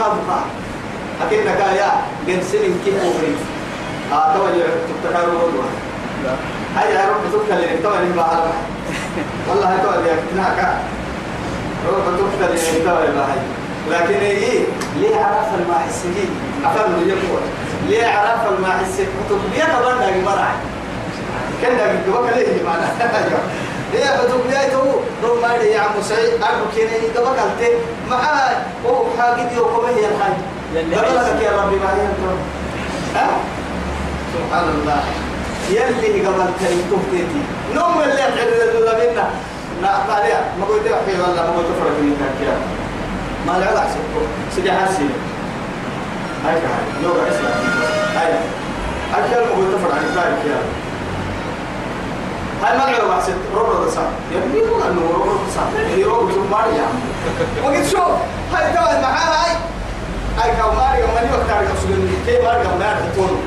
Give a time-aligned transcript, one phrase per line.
[0.00, 0.40] كادوكا
[1.22, 1.90] أكنك يا
[2.26, 3.34] جنسين كي أوري
[4.12, 5.64] آه توا اللي تتكارو والله
[6.76, 8.54] هاي يا رب تتكلم توا اللي بعرف
[9.48, 10.68] والله توا اللي أكنك
[11.88, 13.42] رب تتكلم توا اللي بعرف
[13.90, 14.64] لكن إيه
[15.00, 16.30] ليه عرف الماحسين؟
[16.64, 17.42] أفهم يقول
[17.88, 19.64] ليه عرف الماحسين؟ كتب ليه
[20.20, 20.54] بمرعي
[21.62, 22.88] كان ده بيجوا ليه معنا
[23.94, 24.84] هي بدو بيته
[25.24, 27.72] رو ما يا عم سعيد أربو كيني دبا قلت
[28.10, 28.56] معاه
[28.86, 30.36] هو حاجة دي وكم هي الحاج.
[30.74, 32.06] قبلك يا ربي ما هي
[33.14, 33.28] ها؟
[34.34, 35.00] سبحان الله.
[35.70, 37.42] يلي قبل كي تفتيتي
[37.74, 38.50] نوم اللي حل
[39.00, 39.30] منا
[39.82, 42.56] لا بعدين ما قلت لك في والله ما قلت فرق من كذا
[43.46, 43.88] ما له علاقة
[44.56, 45.10] سيدي حاسين
[46.44, 47.36] هاي كهاي لو رئيس
[48.16, 48.32] هاي.
[49.14, 50.04] أكثر ما قلت فرق عن
[50.44, 50.60] كذا
[52.62, 55.62] هاي ما له بحث ربع رسا يبني ولا إنه ربع رسا
[55.96, 56.86] هي ربع ثم ماريا
[57.64, 58.02] وقلت شو؟
[58.52, 59.56] هاي توا معاه هاي.
[60.38, 63.42] هاي كاو ماريا ومن يوقت على مسلم كي ماريا وما يعرفون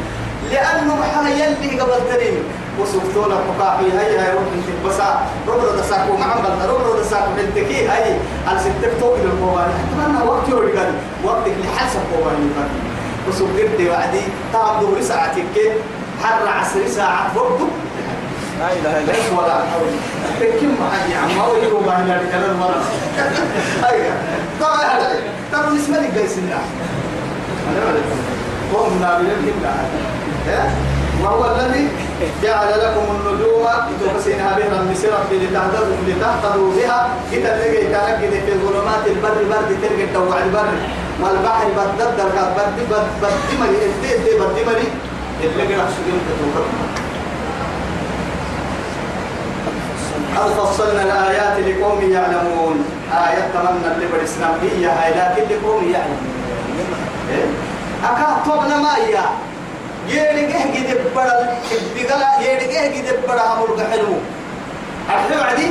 [0.52, 2.44] لأنه محا يلي قبل تريم
[2.80, 5.00] وسفتونا فقاحي هاي هاي روح انت بس
[5.48, 8.16] ربع رسا ومع بل ربع رسا بنتكي هاي.
[8.48, 10.74] على ستك توقي للقواني أتمنى وقت يوري
[11.24, 12.50] وقتك لحسب قواني
[13.30, 14.22] وسبقت وعدي
[14.54, 15.56] تعب دوري ساعتك
[16.24, 17.66] حر عصري ساعة برضو
[18.64, 19.88] لا اله الا ليش ولا حول
[20.40, 22.84] تكيم معي عم هو يقول ما هنا كلام مرة
[23.90, 24.16] أيوة
[24.62, 25.20] طبعا هذا
[25.54, 26.60] طبعا بالنسبة لي جاي سنة
[28.74, 30.72] ما هم نابلين كلها
[31.24, 31.88] وهو الذي
[32.44, 39.38] جعل لكم النجوم لتبصرها بها المسير لتهتدوا لتهتدوا بها كده تلقي تلقي في ظلمات البر
[39.50, 40.70] برد تلقي الدوع البر
[41.22, 44.88] والبحر بدد برد برد برد مري انت برد مري
[45.44, 47.03] اللي قرأ سجن تتوقف
[50.36, 52.86] هل فصلنا الآيات لقوم يعلمون؟
[53.28, 56.34] آيات تمنى اللي بالإسلام هي هاي لكن لقوم يعلمون.
[57.32, 57.46] إيه؟
[58.04, 59.20] أكا طبنا ما هي
[60.08, 61.58] يرجع جد برا
[61.96, 64.14] بقلا يرجع جد برا أمور حلو
[65.10, 65.68] الحلو عدي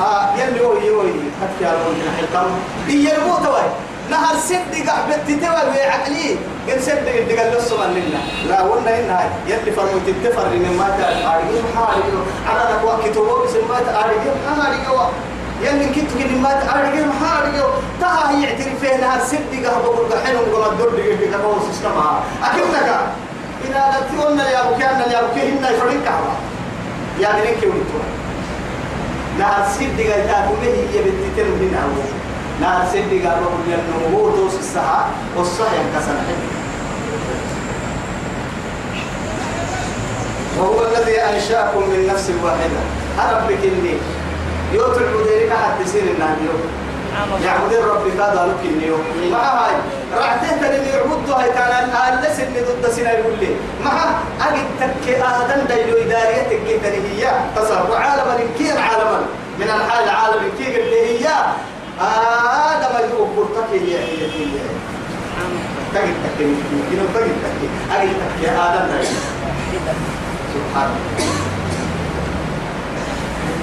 [0.00, 1.10] آه يلي هو يوي
[1.40, 2.50] حتى يعلمون من حلقهم
[2.88, 3.62] هي الموت واي
[4.10, 6.36] نهر سد قحبت تتوى ويعقلي.
[6.68, 8.22] قل سد قد قال له لله.
[8.48, 9.28] لا ونا إن هاي.
[9.46, 12.10] يلي فرمو تتفر من ما تعرفين حالي
[12.50, 14.78] أنا نقوى كتبه بس ما تعرفين حالي
[15.62, 17.62] يلي كنت كن ما تعرفين حالي
[18.00, 22.98] تها يعترف فيه نهر سد قحبه قحنهم قم الدور دي قد قوس استمع أكيد نكا
[23.64, 26.34] إذا تقولنا يا أبو كان يا أبو كهن يفرق كهوا
[27.20, 28.06] يا بنك ونتوه
[29.38, 32.08] نهر سد قد تاكل هي بنتتر من أول
[32.60, 36.14] نار سيدي قال له لأنه هو توس الساعة والصحيح كسر
[40.58, 42.80] وهو الذي أنشأكم من نفس واحدة.
[43.18, 43.94] أربك إني
[44.72, 46.46] يوتر المدير حد يصير النادي
[47.44, 49.00] يعبد الرب هذا لك اليوم
[49.32, 49.74] مع هاي؟
[50.16, 53.56] رعته تني يعبد هاي كان ألس إني ضد سنة يقول لي.
[53.84, 53.92] مع
[54.40, 57.30] أجد تك آدم دايلو إداريتك جدا هي.
[57.56, 59.20] تصر وعالما كير عالما.
[59.58, 61.28] من الحال العالم كير اللي هي.
[62.00, 64.46] آدم يدوب برتك هي هي هي
[65.94, 69.04] تجد تك يمكن تجد تك أجد تك يا آدم
[70.54, 71.48] سبحان الله.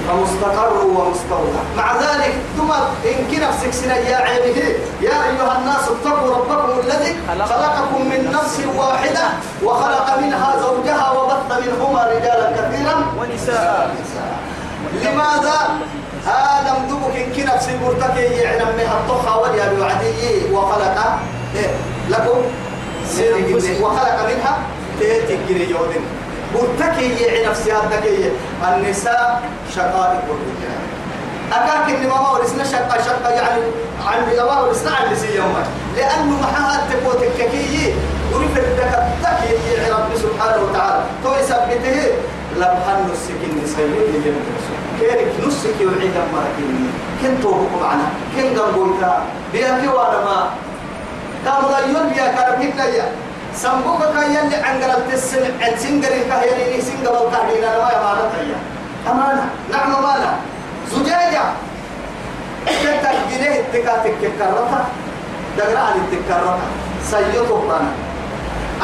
[0.08, 2.72] فمستقر ومستودع مع ذلك ثم
[3.04, 4.56] إن كنا نفسك سنة يا عينه
[5.00, 9.28] يا أيها الناس اتقوا ربكم الذي خلقكم من نفس واحدة
[9.64, 12.94] وخلق منها زوجها وبث منهما رجالا كثيرا.
[13.18, 13.96] ونساء.
[15.04, 15.78] لماذا؟
[16.28, 21.18] آدم دبك إن كنا نفسك مرتكي يعلم من الطخة واليا بوعدي وخلق
[21.56, 21.70] إيه؟
[22.08, 22.42] لكم
[23.80, 24.58] وخلق منها
[25.00, 26.04] تيتي جري يودين
[26.54, 28.00] مرتكي يعي نفسي هذا
[28.76, 29.42] النساء
[29.74, 30.80] شقائق الرجال.
[31.52, 33.62] أكاك إن ما ورسنا شقة شقة يعني
[34.06, 35.66] عن ما ورسنا عن لسي يوما.
[35.96, 37.94] لأنه محاها تقوت الككي.
[38.32, 39.38] ورف الدكتك
[39.72, 41.02] يعي رب سبحانه وتعالى.
[41.24, 42.12] تو يثبته
[42.56, 43.86] لبحن نسك النساء.
[45.00, 46.88] كيرك نسك يعيد مركيني
[47.22, 48.08] كن توبك معنا.
[48.36, 49.12] كن قربوتا
[49.52, 50.38] بيأكي وأنا ما
[51.44, 53.06] كامل أيون بيأكي ربك يا.
[53.54, 58.58] سمبوك كان يلي عنقل التسن عن سنجر كهيريني سنجر الكهرين أنا ما يمانا تيا.
[59.10, 60.32] أمانة نعم أمانة
[60.92, 61.44] زجاجة.
[62.66, 64.84] تتك جنيه التكاتك كرتا
[65.58, 66.58] دقرا عن التكرتا
[67.10, 67.90] سيطو بانا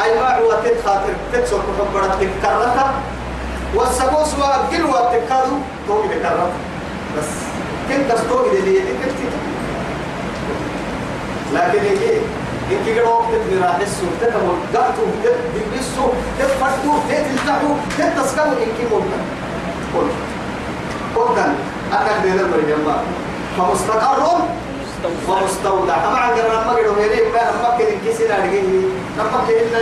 [0.03, 1.13] أي ما هو تتخاطر.
[1.33, 2.85] تكسر كفبرت تكرتا
[3.75, 5.55] والسبوس وقل واتكادو
[5.87, 6.49] توقي تكرتا
[7.17, 7.25] بس
[7.89, 8.79] كنت تستوقي دي
[11.53, 12.19] لكن إيه
[12.71, 19.21] إنك قد وقت تدمر حسه تتمر قعته تدبسه تفرده تتلتحه تتسكنه إنك مولك
[19.95, 20.07] قل
[21.15, 21.35] قل
[21.93, 22.97] أكاد دير المريم الله
[23.57, 24.23] فمستقر
[25.29, 28.61] ومستودع أما عن قرنا ما قدوا هيرين ما سنة رجيه
[29.17, 29.79] نمك إلا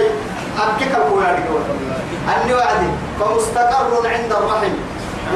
[0.59, 1.49] أبكيك القوة رجيه
[2.29, 2.89] أني وعدي
[3.19, 4.73] فمستقر عند الرحم.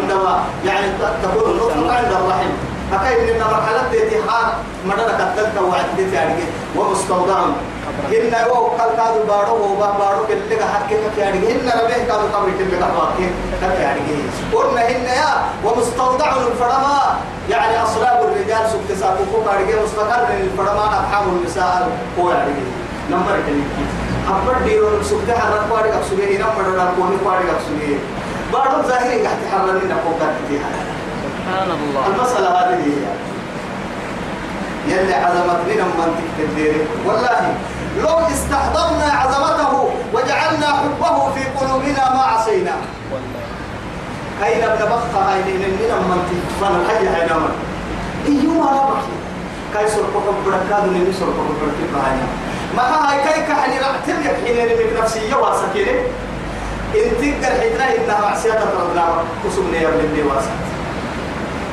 [0.01, 0.87] عندما يعني
[1.23, 2.49] تكون النطفة عند الرحم.
[2.93, 4.47] أكيد إن مرحلة تيتيحان
[4.85, 6.33] مدرك التلك وعدت يعني
[6.75, 7.39] ومستودع.
[8.11, 12.49] هن يو قال كادو بارو وبا بارو كل لغا حكي يعني هن ربه كادو قبر
[12.59, 13.29] كل لغا حكي
[13.81, 14.01] يعني
[14.53, 15.33] قلنا هن يا
[15.65, 17.17] ومستودع الفرما.
[17.49, 21.89] يعني أصلاب الرجال سكتساب فوق يعني مستقر الفرما أرحام النساء.
[22.19, 22.51] هو يعني
[23.11, 24.04] نمبر كلمة.
[24.27, 27.95] أبر ديرون سكتة حرك وارد أكسوجي هنا مدرنا كوني وارد أكسوجي
[28.53, 30.69] بارو ظاهري قاعد تحررني نقول كاتبها
[31.23, 32.07] سبحان الله.
[32.07, 33.05] المسألة هذه هي.
[34.87, 37.53] يلي عظمتني لما تكتب والله
[38.01, 42.75] لو استحضرنا عظمته وجعلنا حبه في قلوبنا ما عصينا.
[44.41, 47.51] نبدا بخا هاي لنا لما تكفن الحي هاي نمر
[48.27, 49.03] إيوه ربك
[49.73, 52.17] كي سرق حب ركاد من سرق حب ركاد
[52.75, 55.99] ما هاي كي كحني رعتم يكحيني من نفسي واسكيني
[56.95, 59.05] انت قرحتنا انها معصية ربنا
[59.43, 60.57] كسبني يا ابن واسك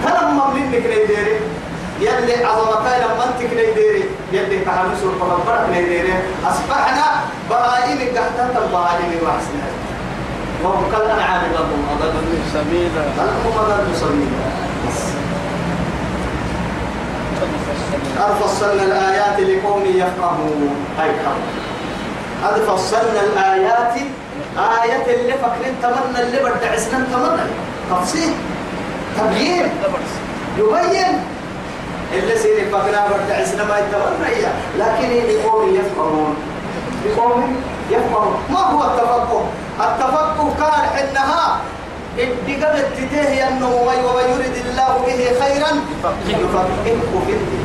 [0.04, 1.40] فلما منك نيديري
[2.00, 6.14] يلي عظمتين لما انت نيديري يلي كحمس والقبرك نيديري
[6.46, 7.04] أصبحنا
[7.50, 9.68] بهائم قحتة البهائم وحسنا
[10.64, 14.46] وهم كالأنعام لهم أضل سبيلا لهم أضل سبيلا
[18.18, 20.76] قد فصلنا الآيات لقوم يفقهون.
[20.98, 21.10] هاي
[22.44, 23.94] قد فصلنا الآيات
[24.58, 27.42] آية اللي فكرين تمنى اللي بدعسنا تمنى.
[27.90, 28.32] تفصيل
[29.18, 29.70] تبيين
[30.58, 31.20] يبين.
[32.12, 34.46] اللي سيري فقنا برد عسنا ما يتمنى
[34.78, 36.36] لكن لقوم يفقهون.
[37.06, 37.56] لقوم
[37.90, 38.36] يفقهون.
[38.50, 39.44] ما هو التفقه؟
[39.80, 41.14] التفقه كان
[42.18, 43.68] حنها ادقم التتيه أنه
[44.16, 45.70] ويريد الله به خيرا
[46.28, 47.62] يفقهه في الدين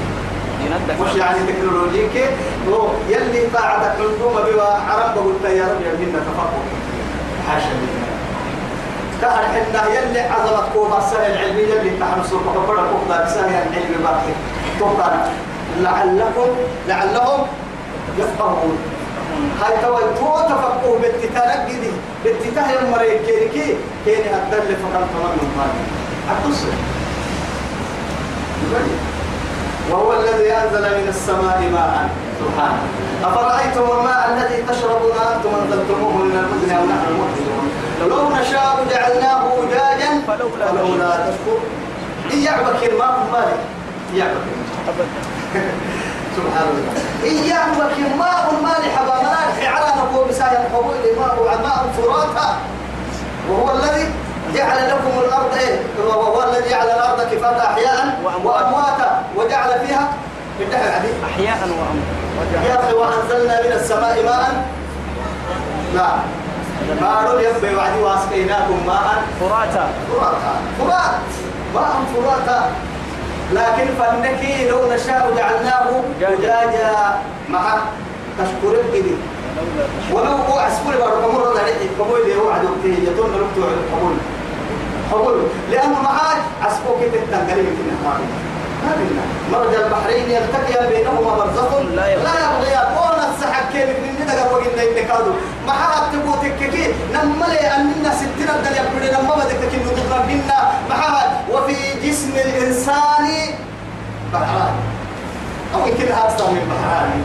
[1.01, 2.29] مش يعني تكنولوجيك
[2.69, 6.49] هو يلي قاعدة عندهم بوا عرب بقول يا رب يمكن تفقه.
[7.47, 8.07] حاشا لله
[9.21, 14.33] كهر حنا يلي عظمت كوما السنة العلمية اللي نحن سوف كبر كوما السنة العلم باقي.
[14.79, 15.11] توقع
[15.79, 16.49] لعلكم
[16.87, 17.47] لعلهم
[18.17, 18.77] يفقهون.
[19.61, 21.91] هاي توي تو تفقه بالتتالق دي
[22.23, 23.75] بالتتاه المريك كيركي
[24.05, 25.83] كيني أدل فقط من مالي.
[26.31, 26.67] أتصل.
[29.91, 32.09] وهو الذي أنزل من السماء ماء.
[32.39, 32.81] سبحانه
[33.23, 37.67] أفرأيتم الماء الذي تشربون أنتم أنزلتموه من المزن أو نحن المنزلون
[38.09, 41.59] لو نشاء جعلناه أجاجا فلولا فلولا تشكر
[42.33, 43.59] إن يعبك الماء مالك.
[44.15, 44.41] يعبك
[46.37, 46.93] سبحان الله
[47.29, 52.47] إن يعبك الماء مالح بمنارح على نقوم بسايا قبول ماء ماء فراتا.
[53.49, 54.05] وهو الذي
[54.53, 58.65] جعل لكم الأرض إيه؟ وهو الذي جعل الأرض كفاتا أحياء وأمواتا.
[58.65, 60.07] وأمواتا وجعل فيها
[61.25, 62.05] أحياء وأمر
[62.69, 64.65] يا أخي وأنزلنا من السماء ماء.
[65.95, 66.09] لا
[67.01, 69.23] ماء ينبي وعدي وأسقيناكم ماء.
[69.39, 69.85] فراتا.
[70.09, 70.53] فراتا.
[70.79, 71.29] فرات
[71.73, 72.59] ماء فراتا.
[73.53, 77.77] لكن فنكي لو نشاء جعلناه دجاجا مع
[78.39, 79.15] تشكر الجدي
[80.11, 83.61] ولو هو عسكري بارك مرة ذلك قبول لي وعد وقته يتون نركتو
[83.93, 84.15] قبول.
[85.11, 85.43] قبول.
[85.71, 88.19] لأنه معاد عسكو كتب تنقلي من النهار.
[89.51, 93.06] مرج البحرين يلتقيان بينهما برزخ لا يبغيان.
[93.73, 95.33] كيف من ندق وقلنا يتكادوا
[95.67, 100.95] ما حد تبوتك كي نملي أننا ستين الدل يبقى لما بدك كي نضغط منا ما
[100.95, 103.25] حد وفي جسم الإنسان
[104.33, 104.75] بحران.
[105.75, 107.23] أو يمكن أكثر من بحران.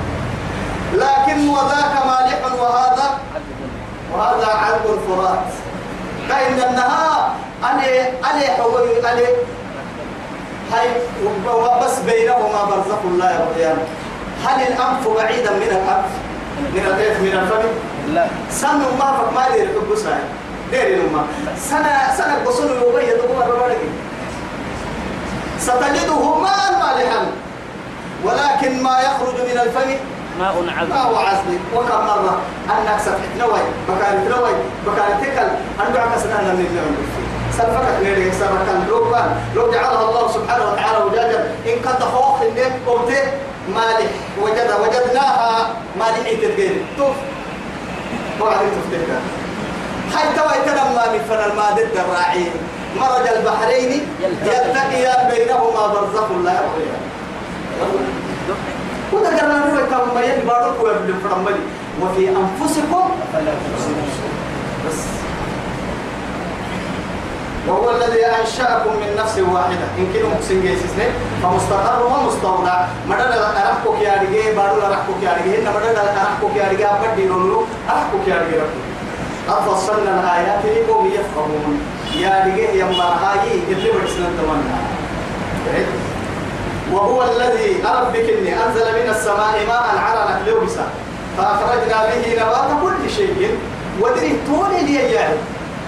[0.93, 3.19] لكن وذاك مالح وهذا
[4.13, 5.45] وهذا عذب فرات
[6.29, 7.33] كأن النهار
[7.65, 9.27] ألي ألي حوي ألي
[10.73, 10.89] هاي
[11.47, 13.79] وبس بينهما برزخ لا يبغيان
[14.45, 16.32] هل الأنف بعيدا من الأنف؟
[16.73, 17.69] من الكيف من الفم؟
[18.15, 18.27] لا.
[18.51, 20.23] سنة ما فك ما دير حب ساي
[20.71, 21.27] دير نما
[21.71, 23.79] سنة سنة بصل يوبي يدوما ببارك
[25.59, 27.27] ستجده ماء مالحا.
[28.25, 29.91] ولكن ما يخرج من الفم
[30.39, 30.93] ماء ما عذب.
[30.93, 33.63] هو عزلي وكم مرة؟ أنك ستحت نوي.
[33.89, 34.55] بكاري نوي.
[34.87, 35.49] بكاري تكل.
[35.81, 36.97] أنك سنانا من النوم
[37.59, 42.73] سلفك نيري سرك لو كان لو جعلها الله سبحانه وتعالى وجاجا إن كنت خوف إنك
[42.87, 43.13] قلت
[43.75, 44.11] مالح
[44.43, 47.17] وجد وجدناها مالحة الغير توف.
[48.41, 49.21] وعلي تفتكر
[50.15, 52.47] حتى ويتنمى من فن المادة الراعي.
[53.01, 57.03] مرج البحرين يلتقيان بينهما برزخ لا يبغيان
[59.13, 61.65] وذكرنا كم ما يبارك ويبلغ فرملي
[62.03, 63.11] وفي أنفسكم
[64.87, 65.01] بس.
[67.69, 69.87] وهو الذي أنشأكم من نفس واحدة.
[69.99, 71.07] إن كنتم سنجيسسني
[71.43, 72.85] فمستقر ومستودع.
[73.09, 77.65] مدد أرحكم يا رجال بارو أرحكم يا رجال إن مدد أرحكم يا رجال بدي لولو.
[77.89, 78.69] أرحكم يا رجال
[79.49, 81.81] قد فصلنا الآيات لقوم يفقهون.
[82.15, 84.77] يا رجال يا مرهاي اللي برسلنا تمنى.
[86.93, 90.87] وهو الذي أربك إني أنزل من السماء ماء عرنا لوبسا
[91.39, 93.59] فأخرجنا به نبات كل شيء.
[94.01, 95.29] ودري توني لي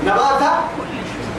[0.04, 0.43] نبات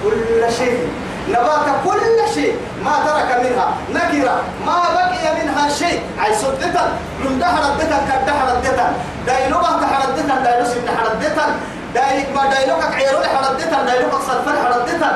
[0.04, 0.88] كل شيء.
[1.30, 2.54] نبات كل شيء.
[2.86, 4.36] ما ترك منها نكرة.
[4.66, 6.00] ما بقي منها شيء.
[6.25, 6.84] أي صدتا
[7.24, 8.88] من دهر الدتا كدهر الدتا
[9.28, 11.46] دايلو ما تحر الدتا دايلو سن حر الدتا
[11.96, 15.12] دايك ما دايلو كعيرو حر الدتا دايلو كصلفر حر الدتا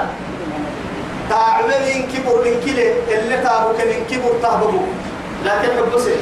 [1.29, 4.81] تعبين كبر من كله اللي تابو كن كبر تابو
[5.45, 6.15] لكن حبسي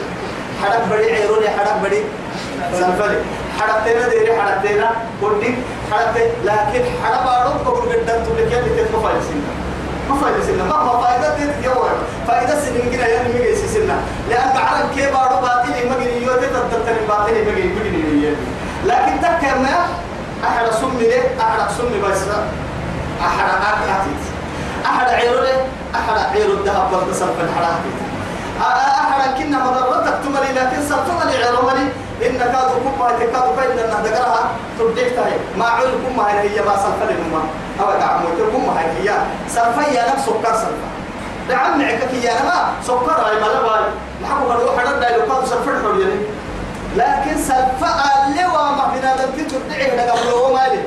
[0.61, 2.01] حرك بدي عيرو حرك بدي
[2.79, 3.17] سلفري
[3.59, 5.55] حرتنا ديري حرتنا كودي
[5.91, 9.41] حرت لكن حرب عرض قبل قدام تقول يلي تدفع فايسين
[10.09, 11.89] ما فايدة ما هو فايدة تيت يوم
[12.27, 13.97] فايدة سنين كنا يعني مجلس سنة.
[14.29, 18.35] لأن عرب كيف عرض باطل ما جري يوتي تدتني باطل ما جري مجري
[18.85, 19.67] لكن تكمل
[20.43, 22.21] أحد سمي له أحد سمي بس
[23.21, 24.21] أحد أكاتيت
[24.85, 27.79] أحد عيره أحد عير الذهب والتصل في الحرام
[28.61, 31.87] أحد كنا مضرتك تملي لكن سلطنا لعرملي
[32.25, 35.33] إن كادوا كم هاي كادوا بين أن ذكرها تبديك تاي.
[35.57, 37.41] ما عول كم هاي هي ما سلفة لنما
[37.81, 39.17] أو دعمو كم هاي هي.
[39.49, 40.87] سلفة يا نفس سكر سلفة
[41.49, 43.83] دعم معك يا نما سكر هاي ملا باي
[44.21, 46.05] ما حكوا بدو حدا دايلو كادوا سلفة حولي
[46.97, 47.87] لكن سلفة
[48.27, 50.81] اللي وما بنا دم تبديك لك أبلو مالي.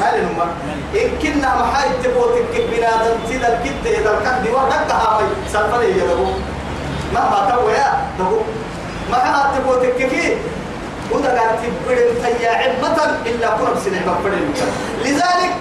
[0.00, 0.46] مالي نما
[0.94, 5.90] إن كنا محاي تبوتك بنا دم تيدا الكت إذا الكت دي وردك هاي سلفة لي
[5.98, 6.26] يدبو
[7.14, 8.40] مهما تو يا دبو
[9.10, 10.38] ما تبوتك كيف
[11.12, 14.54] وده قال تبرم تيا عمة إلا كرم سنة بفرم
[15.04, 15.52] لذلك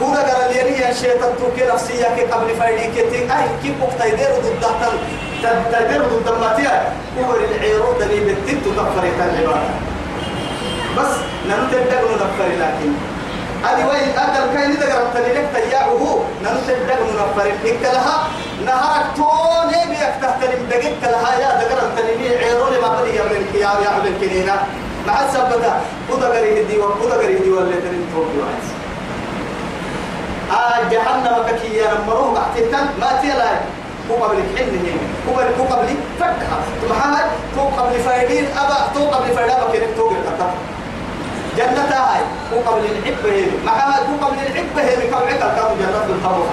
[0.00, 4.64] وده قال لي يا شيطان توكي نفسية كي قبل فايدي كي أي كيف تيدير ضد
[5.72, 9.68] تيدير ضد ماتيا هو العيرو دلي بتنتو تفري العبادة
[10.98, 11.12] بس
[11.48, 12.92] نمتدق نفر لكن.
[13.64, 18.16] هذه وين أدل كاين إذا قربت لك تياعه نمتدق نفر إنك لها.
[18.66, 21.30] نهارك تون هي بيك تحترم دقيق لها.
[21.40, 24.56] يا ذكر التنمية عيرو لما بدي يعمل كيا يعمل كنينا
[25.06, 25.72] مع السبتة
[26.10, 28.68] وده قريه دي وده قريه دي ولا ترين توب يوعز
[30.50, 33.50] آه جهنم ككيا نمروه بعتين ما تيلا.
[34.10, 34.92] هو قبل حين هي
[35.28, 35.88] هو هو قبل
[36.20, 36.58] فتحة
[36.90, 37.24] محمد
[37.56, 40.50] تو قبل فايدين أبا تو قبل فايدة بكرة تو قبل
[41.56, 46.04] جنة هاي هو قبل العبة هي محمد هو قبل العبة هي كم عقل كانوا جنة
[46.14, 46.46] الطبخ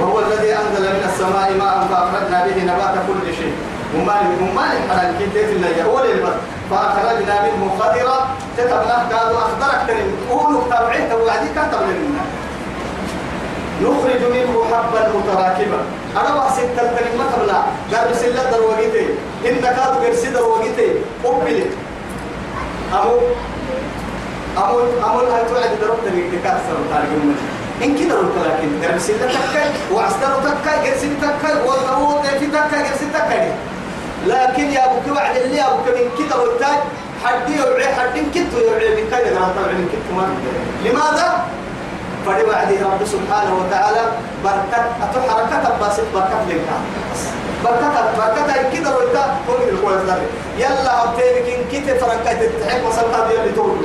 [0.00, 3.54] وهو الذي أنزل من السماء ماء فأخرجنا به نبات كل شيء.
[3.96, 6.36] ومال ومال حلال كتير الله يقول البر.
[6.70, 8.28] فأخرجنا منه خضرا.
[8.56, 12.24] تتبناه قالوا أخضرك ترين قولوا تبعيه توعدي كتب لنا.
[13.82, 15.80] نخرج منه حبا متراكبا.
[16.16, 17.50] أنا بحسب تلتني ما قبل
[17.96, 19.06] قال بس الله دروجتي
[19.46, 20.88] إن كادوا برسي دروجتي
[21.24, 21.72] قبلت.
[22.92, 23.18] أمو
[24.58, 27.34] أمو أمو هاي توعد دروجتي كاسر تارجم
[27.84, 33.06] إن كده قلت لكن بس الله تكاي وعستر تكاي قرسي تكاي والنور في تكاي قرسي
[33.14, 33.52] تكاي.
[34.26, 36.64] لكن يا أبو كوع اللي أبو من كده قلت
[37.24, 40.28] حدي يوعي حدي كنت يوعي بكاي أنا طبعا من كنت ما
[40.84, 41.44] لماذا؟
[42.26, 44.02] فدي بعد رب سبحانه وتعالى
[44.44, 46.60] بركة أتحركة بس بركة لك.
[47.64, 49.16] بركة بركة كده قلت
[49.48, 50.18] هو الكويس
[50.58, 53.76] يلا أبتيك إن كده فرنكة تتحب وصلت هذه اللي تقول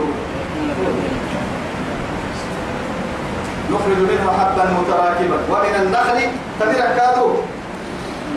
[3.72, 5.38] نخرج منه حبا متراكبا.
[5.50, 6.20] ومن النخل
[6.60, 7.28] تبركاته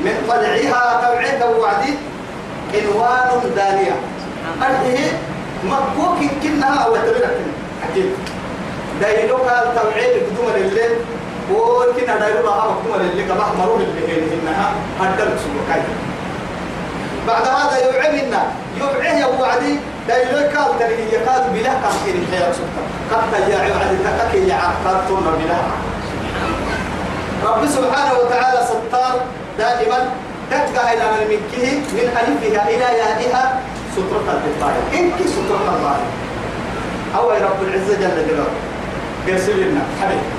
[0.04, 1.94] من طلعها توعد وعدي
[2.74, 3.96] إنوان دانية.
[4.62, 5.10] أرهي
[5.64, 7.36] مكوك كنها أو تبرك
[7.82, 8.12] حكيم
[9.00, 10.96] دايلوك التوعيد قدوم الليل.
[11.52, 15.82] وكنا دايلوك هذا قدوم الليل كما مرور اللي إنها هدل سبكاي
[17.28, 18.42] بعد هذا يوعدنا
[18.80, 19.78] يوعيه وعدي
[20.08, 22.88] دايلوك قال تري يكاد بلا كافين الحياة سبحانه
[23.32, 25.58] قد يا عبادي تككي يا عقاد تونا بلا.
[27.44, 29.20] رب سبحانه وتعالى ستار
[29.58, 30.10] دائما.
[30.50, 33.60] تبقى إلى المكه من ألفها إلى يائها
[33.92, 35.96] سترة الدفاع إنك سترة الله
[37.16, 38.46] أو رب العزة جل جلاله.
[39.26, 39.80] يرسل لنا.
[40.02, 40.37] حبيب.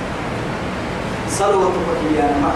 [1.30, 1.72] صلوة
[2.18, 2.52] يا ما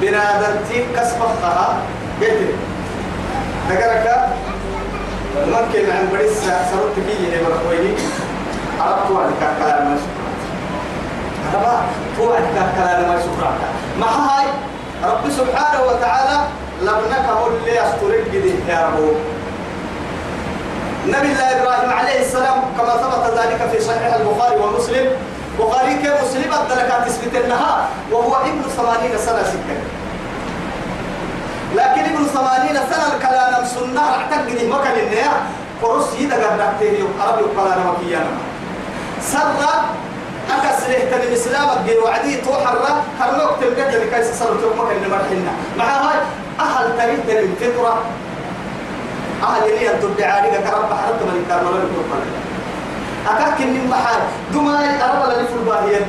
[0.00, 1.76] بنادرتي كسبتها
[2.20, 2.54] قلت
[3.70, 4.28] نقرك
[5.46, 7.94] ممكن عن بريس سرطت فيه هي بركويني
[8.80, 9.98] عرفت وعليك كلام ما
[11.52, 11.82] هذا
[12.20, 13.52] هو عندك كلام ما شكرا
[14.00, 14.46] ما هاي؟
[15.04, 16.40] رب سبحانه وتعالى
[16.82, 19.16] لبنك هو اللي يسترق دي يا رب.
[21.06, 25.06] نبي الله إبراهيم عليه السلام كما ثبت ذلك في صحيح البخاري ومسلم.
[25.58, 29.78] بخاري كمسلم الدركات تثبت النهار وهو ابن ثمانين سنة سكة
[31.74, 35.32] لكن ابن ثمانين سنة الكلام سنة اعتقد مكان النيا
[35.82, 38.30] فرس يدا قرنته عربي وكلام مكيانا
[39.22, 39.72] سرى
[40.50, 46.18] أكسره تن الإسلام الدين وعدي توحرة هرلوك تلقى لكي سسرتك مكان مرحنا مع هاي
[46.60, 48.02] أهل تريد الفطرة.
[49.42, 52.47] أهل اللي الدب عارقة كرب حرد من الكار ولا يكون قليل
[53.30, 54.20] أكاك من محال
[54.54, 56.06] دماء أربا لنف الباهية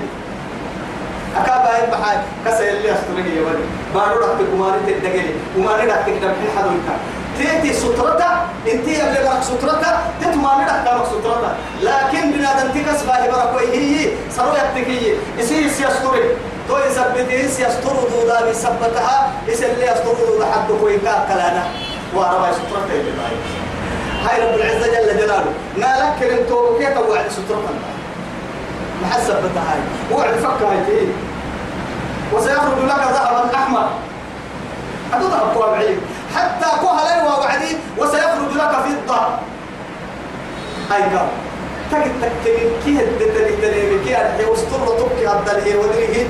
[1.37, 6.33] أكا باين محال كسا اللي أسترقي يا بني بارو رحت كماري تدقلي كماري رحت كدب
[6.39, 6.99] حين حدو إنكار
[7.37, 8.29] تيتي سترتا.
[8.71, 9.91] إنتي اللي برك سترتا.
[10.21, 11.55] تتماني رحت كامك سترتا.
[11.81, 14.09] لكن بنادم تكس باهي بركوي هي.
[14.35, 16.35] سرو يبتكي يسير سيستري
[16.67, 21.63] تو يثبتين سيستروا دودا بيثبتها يس اللي يستروا دودا حد كوي كلانا.
[22.15, 23.29] وربا سترتا يبقى
[24.25, 25.51] هاي رب العزة جل جلاله.
[25.77, 27.73] ما لك كلمته كيف وعد سترتا
[29.01, 29.81] محسب هاي.
[30.11, 31.07] وعد فك هاي فيه
[32.33, 33.89] وسيخرج لك ذهبا أحمر.
[35.13, 35.95] هذا ذهب طبيعي
[36.35, 39.21] حتى كهلا ووعدي وسيخرج لك فضة.
[40.91, 41.27] هاي قال.
[41.91, 45.77] تجد تكتب كي الدليل الدليل كي أرحي وستر تبكي الدليل.
[45.77, 46.27] ودريه.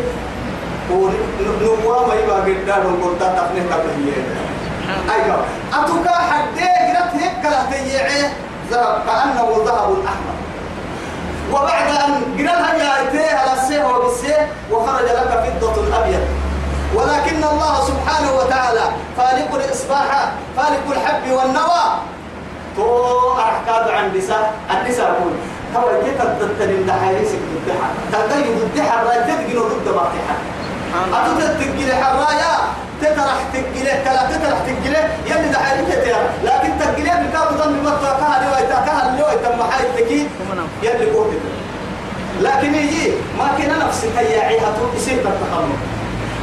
[0.91, 4.23] ونوما يبقى قدام وقلت تفنه تبهيه
[5.13, 5.43] أي قال
[5.73, 8.33] أتوكا حدي قرأت هيك تيعيه
[8.71, 10.35] ذهب كأنه ذهب أحمر
[11.51, 16.21] وبعد أن قرأها يا على السيه وبالسيه وخرج لك فضة أبيض.
[16.95, 18.85] ولكن الله سبحانه وتعالى
[19.17, 21.85] فالق الإصباح فالق الحب والنوى.
[22.75, 25.33] تو أحكاد عن نساء النساء يقول
[25.73, 30.35] تو جيت تتني الدحيريس الدحى تلقي الدحى الراي تدقي ضد باقيها
[31.13, 32.53] أتو تتقي حرايا
[33.01, 38.79] تترح تقيله كلا تترح تقيله يلي دحيري تتيا لكن تقيله بكاب ضم مطا كهل ويتا
[38.87, 40.27] كهل لو يتم حي تكي
[40.83, 41.31] يلي قوت
[42.41, 45.77] لكن يجي ما كنا نفس تياعيها تو يصير بالتخمم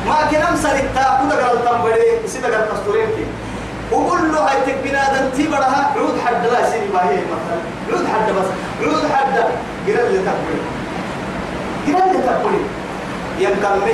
[0.07, 3.27] ما كنا مسر التاكو دقر التنبري يصير دقر تستورين كي.
[3.93, 7.59] وقول له هاي تكبنا دنتي بدها عود حد لا يصير باهي مثلا.
[7.93, 8.49] عود حد بس
[8.83, 9.39] عود حد
[9.87, 10.61] قرر لي تقبلي
[11.87, 12.61] قرر لي تقبلي
[13.39, 13.93] ينكمل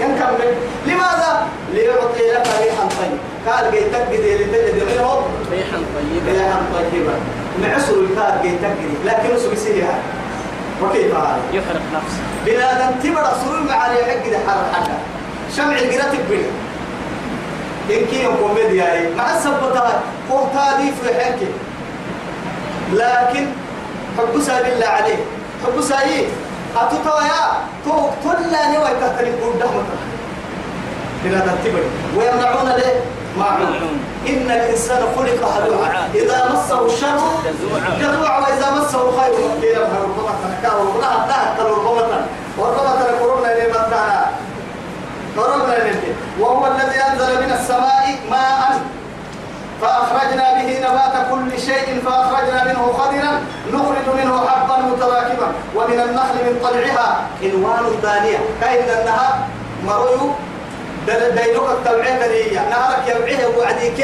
[0.00, 0.54] ينكمل
[0.86, 6.32] لماذا؟ ليعطي لك ريحا طيب قال جاي تجد اللي تجد منهم ريحا طيبة.
[6.32, 7.12] ريحا طيبة.
[7.62, 9.84] معسر الكاد جاي تجد لكن سو بيصير
[10.82, 12.18] وكيف هذا؟ يحرق نفسه.
[12.46, 14.94] بنادم تبرا سرور معالي حق حر حاجة
[15.56, 16.46] شمع القرات بنا
[17.90, 21.38] إن كي يوم كوميديا مع السبتها قوتا دي في حنك
[22.92, 23.46] لكن
[24.18, 25.16] حب سايب الله عليه
[25.66, 26.26] حب سايب
[26.76, 27.42] أتوتوا يا
[27.84, 27.92] تو
[28.24, 29.74] كل نوع تهتري قدام
[31.24, 33.00] بنادم تبرا ويمنعون ليه؟
[33.38, 33.98] معلوم.
[34.28, 37.18] إن الإنسان خلق هلوعا إذا مسه الشر
[38.00, 42.26] جزوعا وإذا مسه خير كيف ربما تنكاه وربما تهكل ربما
[42.58, 44.26] وربما تنكرون إلى مدانا
[45.36, 48.80] ضربنا لله وهو الذي أنزل من السماء ماء
[49.82, 53.32] فأخرجنا به نبات كل شيء فأخرجنا منه خضرا
[53.72, 55.48] نخرج منه حبا متراكبا.
[55.76, 57.08] ومن النخل من طلعها
[57.42, 59.34] إنوان دانية كأن النهار
[59.86, 60.30] مريو
[61.06, 64.00] دينك التوعية دنيا نارك يبعيه وعديك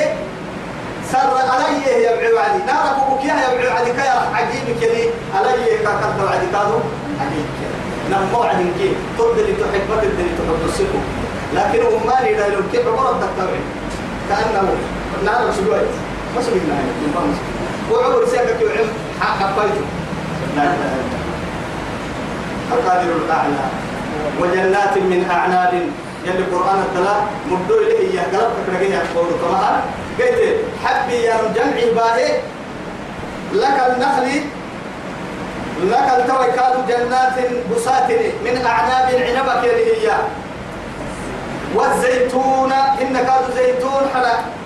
[1.13, 2.59] سر علي يبعي وعدي.
[2.67, 6.77] نارك وبكيها يبعي وعديك يا عجيبك لي علي كاكد وعديك هذا
[7.21, 7.59] عجيبك.
[8.11, 11.01] نمو عديك ترد اللي تحب ما ترد اللي تحب تصيبه.
[11.55, 13.67] لكن أمالي لا يمكن عمر التوعية
[14.29, 14.69] كأنه
[16.35, 17.31] نار سجوات ما هاي
[17.93, 18.89] وعمر سيكك يعلم
[19.21, 19.85] حقايته
[20.57, 21.21] لا لا لا
[22.73, 23.65] القادر الأعلى
[24.41, 25.73] وجنات من أعناب
[26.25, 27.15] يلي القرآن التلا
[27.51, 29.81] مبدو إليه يا قلبك رجعي أقول طبعا
[30.19, 32.39] قلت حبي يا جمعي باهي
[33.53, 34.41] لك النخل
[35.83, 37.35] لك التوكال جنات
[37.75, 38.11] بسات
[38.45, 40.13] من أعناب عنبك اللي هي
[41.75, 44.60] والزيتون كادوا زيتون حلا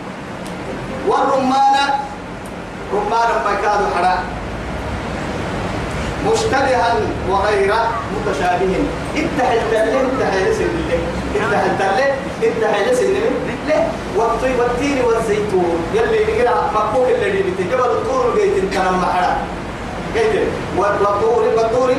[1.08, 1.90] والرمان
[2.92, 4.14] رمان ما كادوا حلا
[6.32, 6.94] مشتبها
[7.30, 7.74] وغير
[8.14, 8.74] متشابه.
[9.16, 10.98] اتحل تلي اتحل سنة
[11.34, 12.06] اتحل تلي
[12.48, 13.20] اتحل سنة
[13.68, 13.88] ليه.
[14.16, 15.78] والطي والتين والزيتون.
[15.94, 19.36] يلي نقرا مكوك اللي بيتي جبل الطور جيت انت لما حرا
[20.14, 20.34] جيت
[20.76, 21.94] والطور والطور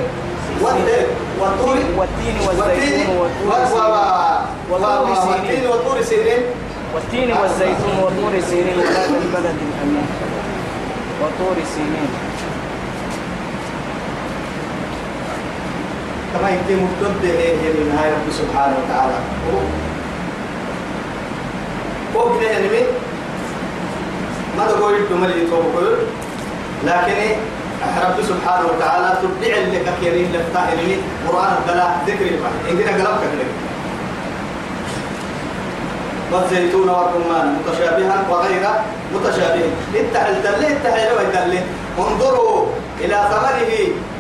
[0.61, 1.05] والطور
[1.39, 3.29] والطور والتين والزيتون
[4.71, 6.43] والتين والطور سينين.
[6.95, 10.07] والتين والزيتون والطور سينين وذات البلد الأمين.
[11.21, 12.09] وطور سينين
[16.33, 19.17] كما يمكن مبتد هي من هاي رب سبحانه وتعالى.
[22.13, 22.67] فوق ده يعني
[24.57, 25.95] ما تقول الدمر يتوب كل
[26.87, 27.35] لكن؟
[28.05, 33.51] رب سبحانه وتعالى تبدع لك كيرين لفتاهلين قرآن الدلاء ذكر البحر إن كنا قلبك كذلك
[36.35, 38.65] والزيتون والرمان متشابها وغير
[39.13, 41.59] متشابه اتحل تلي اتحل ويتلي
[41.99, 42.65] انظروا
[42.99, 43.71] إلى ثمره.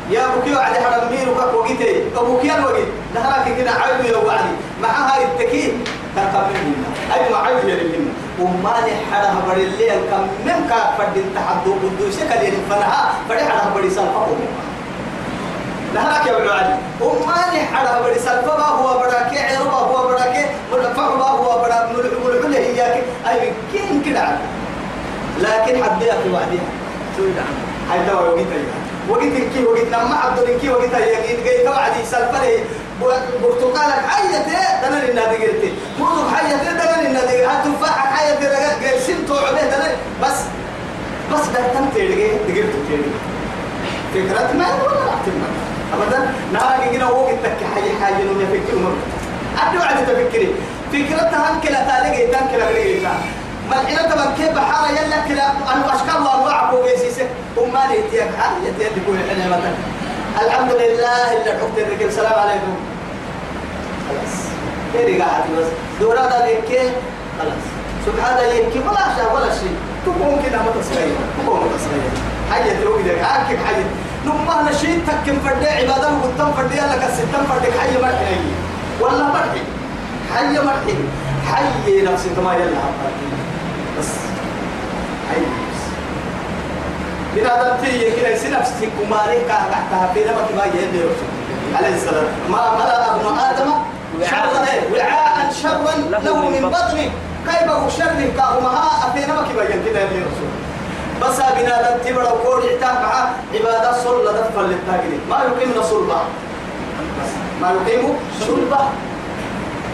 [0.09, 2.89] يا بكيو على حرمين وكاك وقيتي أبوكي الوقت.
[3.15, 4.53] نهارك كده عيب يا وعدي.
[4.81, 5.73] معها التكي
[6.15, 11.35] تنقبل منا أي ما عيب يا لمنا ومالي حرها بدي اللي كم من كاك فردين
[11.35, 14.27] تحدو قدوسي كدين فنها بدي حرها بدي سالفة
[15.93, 21.63] نهارك يا ابن علي ومالي حرها بدي سالفة هو بدك عربة هو بدك مدفع هو
[21.63, 23.53] بدك ملحق هي أي
[24.15, 24.37] كده
[25.41, 26.65] لكن حديها في وعدها
[27.17, 28.45] تولد عنه هاي دوا وقت
[29.09, 29.21] وقت
[29.53, 32.63] كي وقت نما عبد كي وقت يا جاي توعدي سلفري
[33.43, 34.37] برتقال حية
[34.83, 39.87] دنا لنا دقيرتي موضوع حية دنا لنا دقيرتي تفاح حية رجال قال سنتو عبيه دنا
[40.23, 40.37] بس
[41.33, 43.03] بس ده تم تيجي دقيرتو تيجي
[44.13, 45.41] فكرة ما ولا تم
[45.93, 46.31] أبدا.
[46.53, 48.95] نهار كنا وقت تك حي حاجة نو يفكر مر
[49.61, 50.49] أدو عاد تفكري.
[50.93, 53.01] فكرتها هم كلا تالي تان كلا غير
[53.69, 59.03] ملحنا تبقى كيف بحارة يلا كلا أنا أشكال وأنواع بوجيسيسة وما نهتيك حاجة يتيك.
[59.03, 59.73] تقول إحنا مثلا
[60.45, 62.75] الحمد لله اللي حكت الرجل السلام عليكم.
[64.09, 64.35] خلاص.
[64.93, 65.65] كيري قاعد بس؟
[65.99, 66.91] دورا ده ليك
[67.39, 67.63] خلاص.
[68.05, 69.75] سبحان الله يكي ولا شيء ولا شيء.
[70.05, 72.11] تكون كده متصغير تكون متصغير
[72.51, 73.23] حاجة تروي لك.
[73.23, 73.85] عارف حاجة
[74.25, 76.77] نما نشيد تكن فردي عبادة وقدام فردي.
[76.77, 77.79] يلا كستم فردي.
[77.79, 78.37] حي مرحي
[79.01, 79.61] ولا مرحي
[80.35, 80.95] حي مرحي
[81.51, 82.81] حي نفسي كما يلا.
[83.99, 84.07] بس.
[85.29, 85.41] حي
[87.35, 91.01] بنا دمتي كده يصير نفسك كماري كاه تحتها في لما تبقى يدي
[91.75, 92.25] عليه السلام.
[92.49, 93.71] ما ملأ ابن آدم
[94.29, 94.65] شرا.
[94.93, 95.51] وعاء.
[95.63, 97.11] شرا له من بطنه
[97.47, 100.51] كيف هو شر كاهمها أفينا ما كبا كده يا رسول
[101.21, 106.21] بس بنا دمتي بڑا اعتاق معها عبادة صلى دفع للتاقلين ما يقيمنا صلبة.
[107.61, 108.79] ما يقيم صلبة.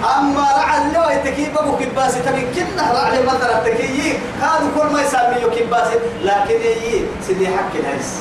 [0.01, 5.45] أما رعل لو يتكيب أبو كباسي تبي كنا رعل مثلا تكيي كانوا كل ما يسميه
[5.55, 8.17] كباسي لكن يي سيدي حق الهيس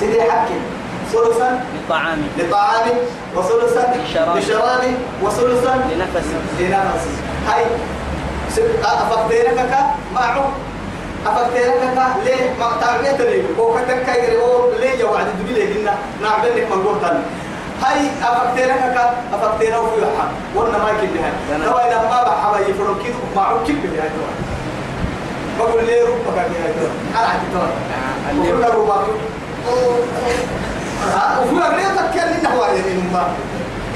[0.00, 0.48] سيدي حق.
[1.12, 2.22] ثلثا لطعام.
[2.38, 2.88] لطعام
[3.36, 3.94] وثلثا
[4.36, 4.36] لشراب.
[5.22, 6.26] وثلثا لنفس.
[6.60, 7.06] لنفس.
[7.48, 7.64] هاي
[8.84, 10.52] أفقدينك كا معه؟
[11.26, 15.94] أفقدينك كا ليه؟ ما تعبيت لي هو كتك كايري هو ليه يوعد دبي لي قلنا
[16.22, 17.18] نعبدك مقبول تاني.
[17.82, 21.32] هاي أفكتيرك كا أفكتيرك في يوحى وأنا ما هاي.
[21.50, 23.14] أنا- لو إذا ما بحبا يفرق كده
[23.82, 24.30] بي هاي توا
[25.58, 26.88] بقول ليه ربك هاي هاي توا
[27.20, 27.66] أنا عندي توا
[28.42, 29.06] بقول له ربك
[31.42, 31.88] وفي أغنية
[32.38, 33.28] لنا هو يعني ما.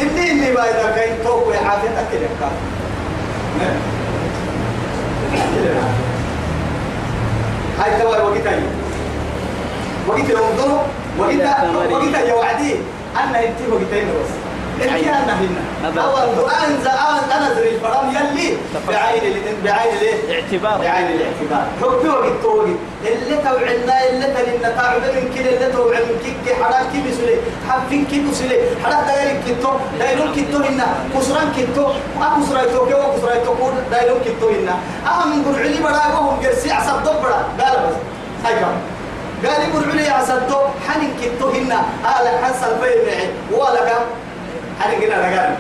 [0.03, 2.49] إني إني ما إذا كان توقع حاجة تكير كا
[7.79, 8.59] هاي توا وقتها.
[10.09, 10.79] وقت ينظروا
[11.19, 11.35] وقت
[11.93, 12.75] وقت يا وعدي
[13.25, 14.33] أنا أنت وقتين بس.
[15.99, 16.89] أول أنزل
[17.37, 18.57] أنزل الفرام يلي.
[18.89, 19.23] بعين
[19.65, 20.79] بعين ليه اعتبار.
[20.79, 21.67] بعين الاعتبار.
[21.81, 22.75] حب وقت توقي
[23.07, 27.37] اللي توعدنا اللي تلنا تعب من كل اللي توعد من كيك حرام كي بسلي
[27.69, 29.73] حبين كي بسلي حرام دايرين كتو.
[29.99, 31.87] دايرون كتو هنا كسران كتو.
[32.21, 34.75] ما كسراي تو كيو كسراي تو كون دايرون كتو هنا
[35.07, 37.97] أهم قرعلي بڑا وهم جرسي عصب دبرا قال بس.
[38.45, 38.98] هاي كم.
[39.45, 41.81] قال يقول علي عصدو حنين كتو هنا.
[42.05, 43.29] آل حسن في معي.
[43.53, 44.05] ولا كم
[44.81, 45.55] حنين قلنا رجال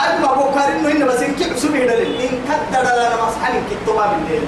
[0.00, 3.96] أجمع بوكار إنه هنا بس إن كيف سمي دليل إن كدر لنا مس حنين كتو
[3.96, 4.46] ما من دليل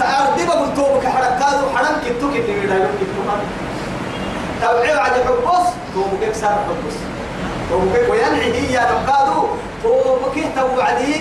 [0.00, 3.34] تعرضي بقول توبك حركات وحرام كتو كتو يدايو كتو ما
[4.62, 5.66] توعيه عاد حبوس.
[5.94, 6.96] توبك كسر حبوس.
[7.70, 9.46] توبك وينعي هي نبقادو
[9.82, 11.14] توبك توعدي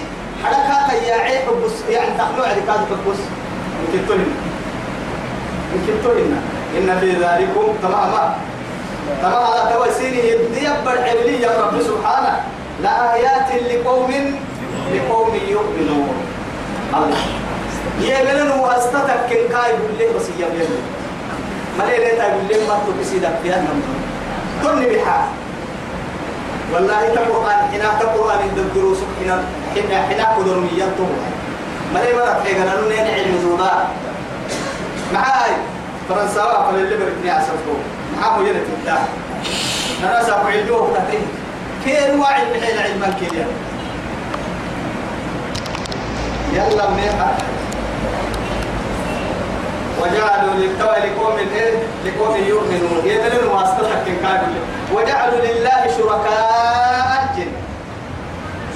[0.43, 1.75] حركات يا عيب حبوس.
[1.89, 3.21] يعني تخلو عدي كادو حبوس.
[3.93, 4.37] كتو هنا
[5.87, 6.39] كتو هنا
[6.77, 8.35] إن في ذلكم تماما
[9.21, 12.41] تمام على توسيني يدبر عبلي يا رب سبحانه.
[12.83, 14.11] لآيات لقوم
[14.93, 16.15] لقوم يؤمنون.
[16.95, 17.23] الله.
[18.01, 20.81] يمنن واسطتك كن كاي بالله بس يمنن
[21.79, 23.81] ما ليه ليه تقول لي ما تبسيدك في أنهم
[24.63, 25.25] كن بحال.
[26.73, 29.43] والله تقرآن حنا تقرآن عند الدروس حنا
[29.75, 31.09] حنا حنا قدر ميانتم
[31.93, 32.23] ما ليه ما
[32.71, 33.71] قالوا لنا علم زودا
[35.13, 35.53] معاي.
[36.09, 37.77] فرنسا فللي بركني عسفكم
[38.21, 38.97] معاه يلي تبتاع
[40.03, 41.27] أنا سأقول عيدوه تحتين
[41.85, 43.47] كين واعي بحيل علما كيريا
[46.53, 47.33] يلا منيحة
[50.01, 51.73] وجعلوا للتوى لقوم إيه؟
[52.05, 53.01] لقوم يؤمنون.
[53.05, 54.53] يدلون واسطتك كامل.
[54.93, 57.51] وجعلوا لله شركاء الجن.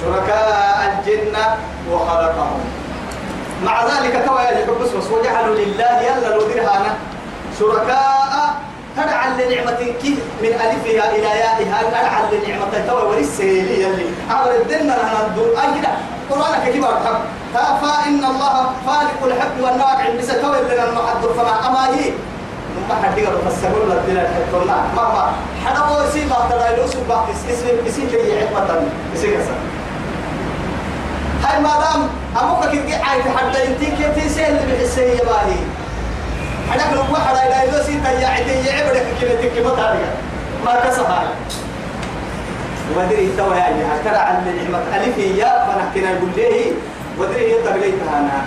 [0.02, 1.36] شركاء الجن
[1.90, 2.60] وخلقهم.
[3.64, 4.68] مع ذلك كما يحب
[5.12, 6.96] وجعلوا لله يلا لو درهانا.
[7.58, 8.54] شركاء
[8.96, 10.04] تدعى لنعمتك
[10.42, 13.84] من ألفها إلى يائها تدعى لنعمتك توا ورسه اللي
[14.30, 15.46] عبر الدنيا أنا الدور.
[15.46, 15.88] أي كده.
[16.30, 17.20] قرآنك كبار حق؟
[17.80, 22.10] فإن الله فالق الحب والنوع بس توا لنا المحضر فما أما هي
[22.88, 25.32] ما حد يقدر يفسروا لنا الدنيا حتى ما ما
[25.66, 28.80] حدا هو يسيب بعض الرئيس وبعض اسم اسم اللي عقبة
[29.14, 29.56] اسم كسر
[31.44, 32.08] هاي ما دام
[32.42, 35.60] أمك كي عايز حتى أنت كي تسهل بحسية بالي
[36.70, 40.00] حنا كل واحد إلى يا عدي يعبرك كي تك ما تعرف.
[40.64, 41.28] ما كسبها
[42.96, 46.72] ودري توا يعني ترى عن نعمة ألف يا فنحكينا نقول ليه
[47.18, 48.42] ودري يتبليتها أنا.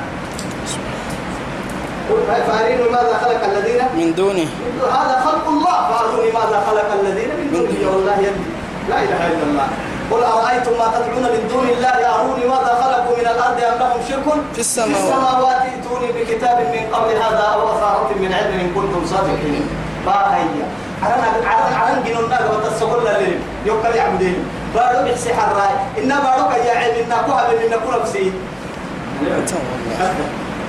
[2.48, 4.48] فارين ماذا خلق الذين؟ من دونه
[4.82, 5.78] هذا خلق الله.
[5.90, 8.46] فاروني ماذا خلق الذين؟ من دونه والله يدي
[8.90, 9.68] لا إله إلا الله.
[10.12, 14.28] قل أرأيتم ما تدعون من دون الله أروني ماذا خلقوا من الأرض أم لهم شرك؟
[14.54, 15.62] في السماوات.
[15.62, 19.68] ائتوني بكتاب من قبل هذا أو أثارة من علم إن كنتم صادقين.
[20.06, 20.66] باهية
[21.04, 23.34] عرنا عرنا عرنا جنون ناقة وتسقول لهم
[23.66, 24.46] يوكل يعبدين
[24.76, 28.32] بارو بحسي حراي؟ إنا بارو كيا علم إنا كوها بين إنا كوها بسي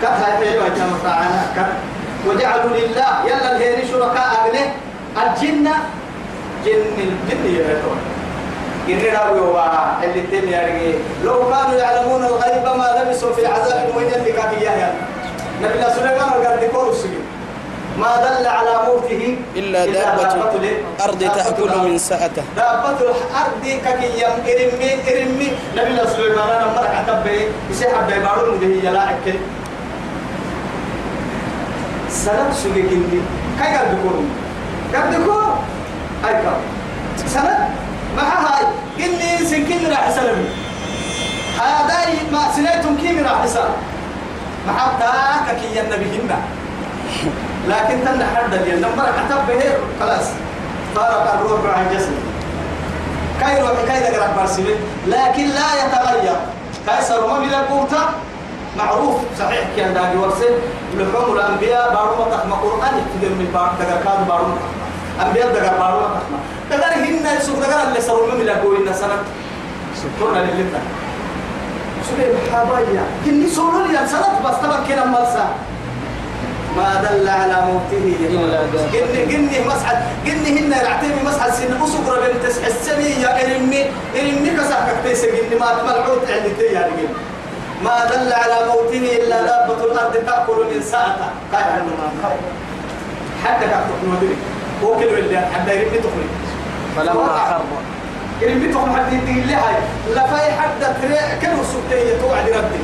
[0.02, 1.72] كت هاي أيوة جمع معنا كت
[2.26, 4.64] وجعلوا لله يلا الهيري شركاء أغنى
[5.22, 5.74] الجنة
[6.64, 7.98] جن الجن يهتون
[8.88, 9.40] جن راوي
[10.04, 14.92] اللي تم يارجي لو كانوا يعلمون الغيب ما لبسوا في العذاب وين اللي كان إياه
[15.62, 17.22] نبي الله سليمان قال ديكور السجن
[17.98, 24.90] ما دل على موته إلا دابة الأرض تأكل من سأته دابة الأرض كي يم إرمي
[25.08, 25.48] إرمي.
[25.76, 29.26] نبي الله سليمان أنا مرة عتبه يسحب بيبارون به يلاعك
[32.08, 33.20] سجى كندي.
[33.60, 34.16] كاي قال دكور
[34.94, 35.58] قال دكور
[36.28, 36.60] أي كم
[37.26, 37.68] سند
[38.16, 38.66] مع هاي؟
[39.04, 40.48] إني سكين راح سلمي
[41.60, 41.96] هذا
[42.32, 43.74] ما سنيتم كيم راح سلم
[44.66, 46.38] مع تاك كي النبي هنا
[47.68, 49.62] لكن تنا حد اللي لما كتب به
[50.00, 50.26] خلاص.
[50.96, 52.12] فارق الروح عن جسد
[53.40, 54.74] كاي روح كاي دقرا برسمه
[55.06, 56.36] لكن لا يتغير.
[56.86, 58.14] كايسر ما بلا قوتا.
[58.78, 59.14] معروف.
[59.38, 60.54] صحيح كان داقي ورسل
[60.96, 64.46] لحوم الأنبياء بارو تخمى قران يكتب من بار دقر كان بارو
[65.20, 66.00] انبياء دقر بارو.
[66.70, 69.18] دقر هن سوق دقر اللي سروا من بلا قوي سنة.
[70.00, 70.80] سكرنا لله
[72.08, 75.46] سبحان حبايا كني سولو لي سنة بس طبعا كده ملسا.
[76.76, 78.06] ما دل على موته.
[78.92, 83.80] قلني قلني مسعد قلني هن يعتمي مسعد سن أسقر بنت السمية يا إرمي
[84.16, 87.14] إرمي كسحك تيس قلني ما ملعوت عندي تي يعني قلني
[87.84, 91.28] ما دل على موته إلا دابة الأرض تأكل من ساعته.
[91.52, 92.30] قال عنه ما
[93.44, 94.36] حتى كأخذ مدري.
[94.84, 96.30] هو كل اللي حتى يرمي تخرج
[96.96, 97.60] فلما خر
[98.42, 99.74] إرمي تخرج حد يدي لي هاي.
[100.14, 102.82] لا في حد تري كل سبتية توعد ربي.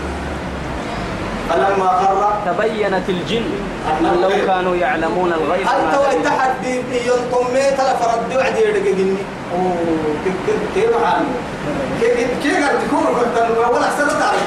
[1.49, 3.45] فلما خر تبينت الجن
[3.91, 6.09] أن لو كانوا يعلمون الغيب حتى لبثوا.
[6.09, 9.15] ويتحدي ينطم ميت لا فرد وعد يدقني
[10.75, 11.25] كيف حال
[12.43, 13.37] كيف قال تكون؟ كنت
[13.73, 14.47] ولا سنة تعرف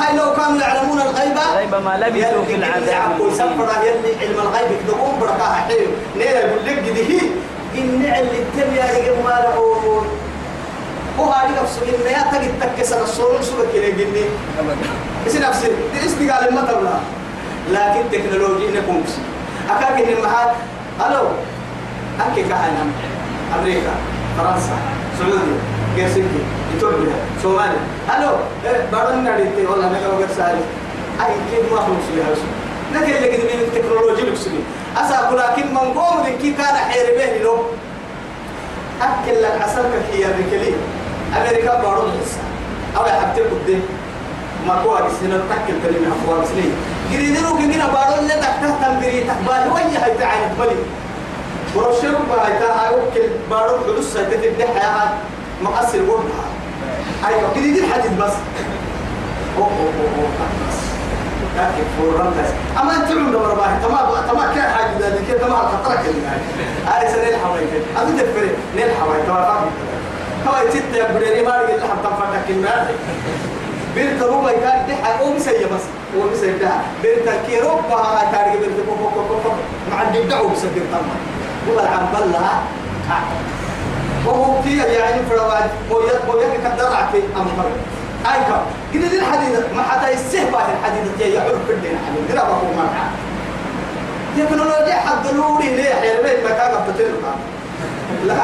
[0.00, 3.12] هاي لو كانوا يعلمون الغيب الغيب ما لبثوا في العذاب.
[3.16, 3.32] المهين.
[3.32, 5.86] يسفر يلي علم الغيب كدقون بركاها حلو
[6.16, 7.20] نيل يقول لك دي
[7.78, 9.70] إن اللي التبيا يجب ما له.
[11.18, 14.24] هو هذه نفسه إن يا تجد تكسر الصورة شو بكير جني
[15.26, 16.88] بس نفسه دي استقال المطر
[17.72, 19.12] لكن تكنولوجيا نكون بس.
[19.70, 20.48] أكاك إن المحل
[21.06, 21.28] ألو
[22.20, 22.86] أكي كهنا
[23.58, 23.90] أمريكا
[24.38, 24.76] فرنسا
[25.18, 25.60] سعودية
[25.96, 26.42] كيسيكي
[26.76, 27.78] إثيوبيا سومالي
[28.18, 28.32] ألو
[28.92, 30.48] بعدين نادي والله أنا كم قصة
[31.26, 32.36] أي كيف ما هذا
[32.94, 34.64] لكن اللي قد من التكنولوجيا مسلم
[34.96, 37.64] أسأل لكن من قوم كي كان حيربه له
[39.02, 40.74] أكل لك عسل كي يركلي
[41.36, 42.38] أمريكا بارو لسه
[42.96, 43.82] أو يحبتك قدام
[44.66, 46.70] ما كوا بسنا تكل كلمة أخوان سلي
[47.12, 50.76] جريدرو كنا بارو اللي تحته تنبري تقبل وين هاي تعين بلي
[51.74, 55.14] ورشير بهاي تا أوكل بارو حدوث سيدة الدحية
[55.62, 56.59] مقصر وردها
[57.26, 58.32] أيوة جريدر حديث بس.
[59.58, 60.28] أوه أوه أوه
[60.68, 60.78] بس.
[61.56, 62.50] لكن فوران بس
[62.82, 65.38] أما أنت عمر مرباه تمام تمام كان حاجة ذلك كده.
[65.38, 67.58] تمام خطرك اللي هاي هاي سنة الحوي
[67.96, 69.44] أبي تفرق نيل الحوي تمام
[70.46, 72.86] هاي؟ ستة يا بدري ما رجع لحم تنفتح كلمات
[73.96, 75.82] بنت روبا كان دحى أو مسيا بس.
[76.16, 76.70] هو مسيا ده
[77.02, 79.54] بنت كي روبا هاي تارجع بنت كوك كوك كوك كوك
[79.92, 81.14] مع الدعوة بسبب طمع
[81.68, 82.62] والله العم بلها
[84.26, 87.64] وهو في يعني فرواد مويا مويا كدر عكي أمر.
[88.26, 92.58] أيكا كده دي الحديدة ما حدا يسهب هذه الحديدة يا يعرف كلنا حديدة كده بقى
[92.76, 93.10] مرحا
[94.38, 97.34] تكنولوجيا حد لوري ليه يا بيت ما كان بتلقى
[98.26, 98.34] لا.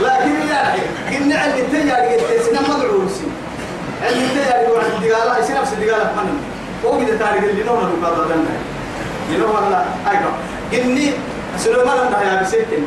[0.00, 0.80] لكن يعني
[1.16, 3.24] قلنا اللي تيجي قلت سنة مدعوسي
[4.08, 6.40] اللي تيجي واحد دقالة يصير نفس الدقالة؟ من
[6.84, 8.54] هو كده تاريخ اللي نونا نقاط دنا
[9.30, 10.32] ينو ولا أيوة
[10.72, 11.10] قلني
[11.58, 12.82] سليمان أنها يا بسيتن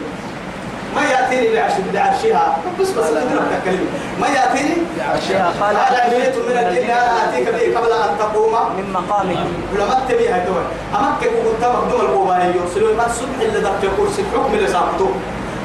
[0.98, 2.58] ما يأتيني بعرش بعرشها.
[2.80, 3.88] بس بس تقدر تتكلم
[4.22, 5.54] ما يأتيني بعرشها.
[5.62, 8.54] قال عفريت من الجن أنا آتيك به قبل أن تقوم.
[8.78, 9.38] من مقامك
[9.76, 10.64] لما تبيها دول
[11.00, 14.24] أمك وقلت مقدوم القوانين سليمان صبح اللي دب في كرسي.
[14.34, 15.10] حكم اللي ساقطه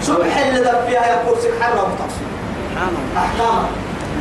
[0.03, 1.49] صبح اللي دب فيها كرسي.
[1.61, 2.25] حرة وتقصي
[2.71, 3.65] سبحان الله أحكام.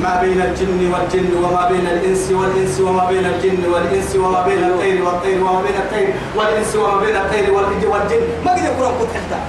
[0.04, 5.04] ما بين الجن والجن وما بين الإنس والإنس وما بين الجن والإنس وما بين الطير
[5.06, 8.21] والطير وما بين الطير والإنس وما بين الطير والجن.
[8.45, 9.39] ما قد يكون كنت حتى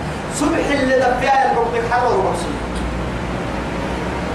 [0.41, 2.53] صبح اللي يا كرسي حرة وتقصي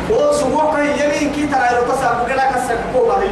[0.10, 1.81] وسبوك يمين كي ترى لو
[2.27, 3.27] كده كسر كوبا هي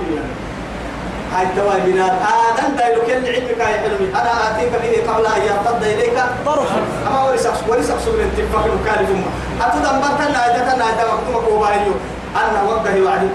[1.36, 6.14] هاي التوابينات آدم دايلو كل علمك يا حلمي أنا آتيك به قبل أن يرتد إليك.
[6.46, 6.68] طرف.
[7.08, 11.94] أما ورث ورث سبل اتفاق وكالف أمة أتدم برتنا أجتنا أجتنا مكتومة كوبايو
[12.36, 13.28] أن وقه وعدي.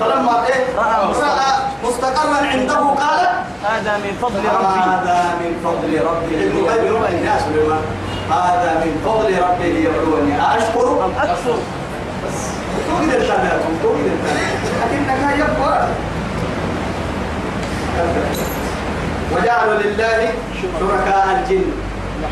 [0.00, 3.23] فلما إيه؟ رأى مستقرا عنده قال
[3.64, 4.80] هذا من فضل ربي.
[4.80, 7.84] هذا من فضل ربي المقدر يا سليمان
[8.30, 11.58] هذا من فضل ربي ليبلوني أشكر أم أكفر
[12.88, 15.88] توجد الثانية توجد الثانية لكنك يبقى.
[19.32, 21.64] وجعلوا لله شركاء الجن.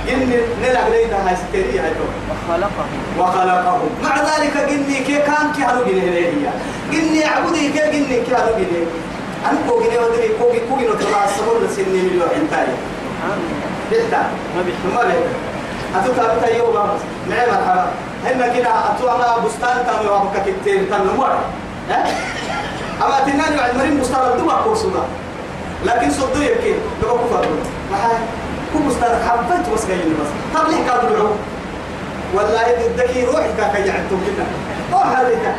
[0.06, 2.04] جن نلعب ليتها هاي ستيرية هاي تو.
[2.32, 2.84] وخلقه
[3.18, 3.88] وخلقهم.
[4.04, 6.32] مع ذلك جني كي كان كي هلو جنيه هي.
[6.92, 8.86] جني عبودي كي جني كي هلو جنيه
[9.46, 12.00] أنا كو جنيه ودري كو كي كو جنيه تلا السمر لسني
[12.36, 12.66] انتاي
[13.22, 14.22] سبحان الله بيتا
[14.56, 15.52] ما بيحب ما بيتا
[15.96, 16.74] أتو تابتا يوم
[17.30, 17.86] نعم مرحبا
[18.24, 21.38] هنا كده أتو أنا بستان تامي وابكا كتير تنمر
[21.90, 22.04] ها
[23.02, 25.04] أما تناني بعد مريم بستان الدبا كورسونا
[25.86, 27.46] لكن صدق يبكي لما كفر
[27.90, 28.16] ما هاي
[28.72, 31.28] كو بستان حبت بس جايين بس طب ليه كانوا
[32.34, 34.46] والله الدكي روحي كاكا يعتم لنا
[34.92, 35.54] ما هذيك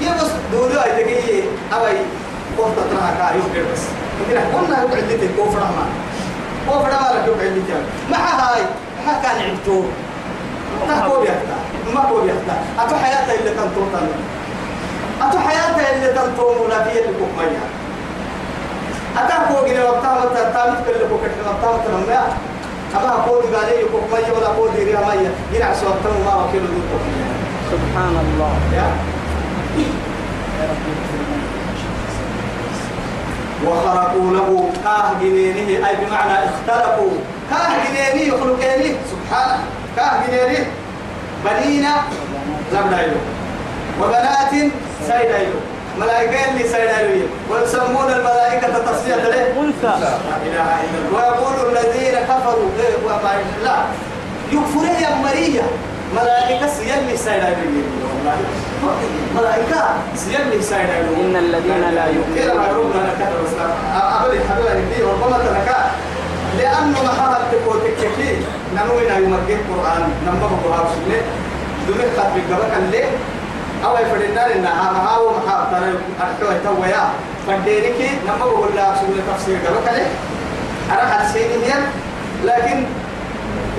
[0.00, 1.42] يا بس دولو اي دكي
[2.58, 3.82] قفت ترى كا يوم بس
[4.30, 5.86] كده قلنا يقعد لي كوفر ما.
[6.68, 7.62] كوفر ما لك يقعد لي
[8.10, 8.62] ما هاي.
[9.06, 9.82] ما كان عبتو.
[10.88, 11.56] ما كو بيحتا
[11.94, 13.50] ما كو بيحتا أتو حياته اللي
[15.92, 17.64] اللي تنطو ولا في اللي كوك ميا
[19.16, 22.22] أتا كو جينا وقتها متى تامت كل كوك كنا وقتها متى نميا
[22.94, 26.60] أما أقول قال لي كوك ميا ولا أقول ديري ميا جينا عشان وقتها ما وكيل
[26.60, 27.36] دي كوك ميا
[27.70, 28.52] سبحان الله.
[28.74, 28.88] يا.
[33.66, 37.10] وخرقوا له كاه جنينه أي بمعنى اختلقوا
[37.50, 39.64] كاه جنينه يخلقينه سبحانه.
[39.96, 40.66] كاه جنينه
[41.44, 41.94] بنينا
[42.72, 43.16] زبدايلو
[44.00, 44.52] وبنات
[45.06, 45.58] سيدايلو
[45.98, 49.60] ملائكة اللي سيدايلو ويسمون الملائكة تصفية له.
[49.60, 50.00] أنثى.
[50.00, 51.16] لا إله إلا الله.
[51.16, 53.76] ويقول الذين كفروا إيه لا.
[54.52, 55.66] يكفرون يا مريم.
[56.16, 57.82] ملائكة سيلمي سيدايلو
[58.26, 59.82] والله ملائكة.
[60.16, 63.52] سيلمي سيدايلو إن الذين لا يؤمنون لنا كده بس
[63.94, 65.78] أبدا حبيبي دي ربما تنكا
[66.58, 68.36] لأنه ما هذا تقول تكفي
[68.76, 71.20] نمونا يمجد القرآن نمبر بها وسنة
[71.88, 73.04] دمك خط بالجبل اللي
[73.84, 75.34] أو يفردنا لنا ما هو هو
[75.70, 77.04] ترى أركوا يتويا
[77.46, 80.06] فدينك نمبر ولا سنة تفسير جبل كله
[80.92, 81.56] أنا حسيني
[82.44, 82.84] لكن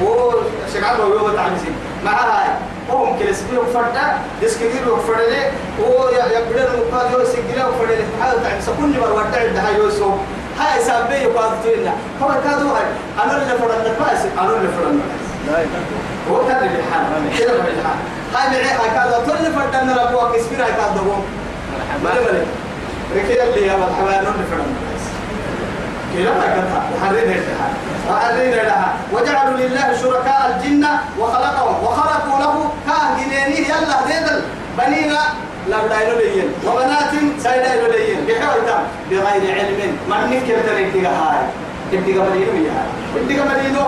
[0.04, 0.32] هو
[0.74, 2.48] شغال هو يوم تعمسين مع هاي
[2.92, 5.34] هم كل سبيل فردا يسكير وفرد
[5.82, 10.14] هو يبدأ المقاد يو سجلا وفرد هذا تعمس كل مرة ودع ده يوسف
[10.60, 12.84] هاي سبب يقاد توينا هو كادو هاي
[13.24, 15.00] أنا اللي فرد الناس أنا اللي إله
[16.32, 17.98] هو كان بالحال كده بالحال
[18.36, 21.16] هاي معي كادو كل فرد أنا ربوا كسبير هاي كادو هو
[22.04, 22.46] مرحبا
[23.16, 25.04] ركيل اللي يا مرحبا أنا اللي فرد الناس
[26.14, 27.70] كلا كذا حرين لها
[28.10, 28.89] وحرين لها.
[29.13, 30.86] وجعلوا لله شركاء الجن
[31.20, 31.76] وخلقهم.
[31.84, 32.56] وخلقوا له
[32.88, 33.60] كاهنيني.
[33.72, 34.39] يلا ديدل.
[34.78, 35.22] بنينا
[35.70, 37.12] لا بدايلو لين وبنات
[37.43, 38.78] سيدايلو لين بحويتا
[39.10, 39.80] بغير علم.
[40.10, 41.41] من نكر تريك هاي.
[41.93, 42.80] ابتغى مدينو يا
[43.15, 43.86] ابتغى مدينو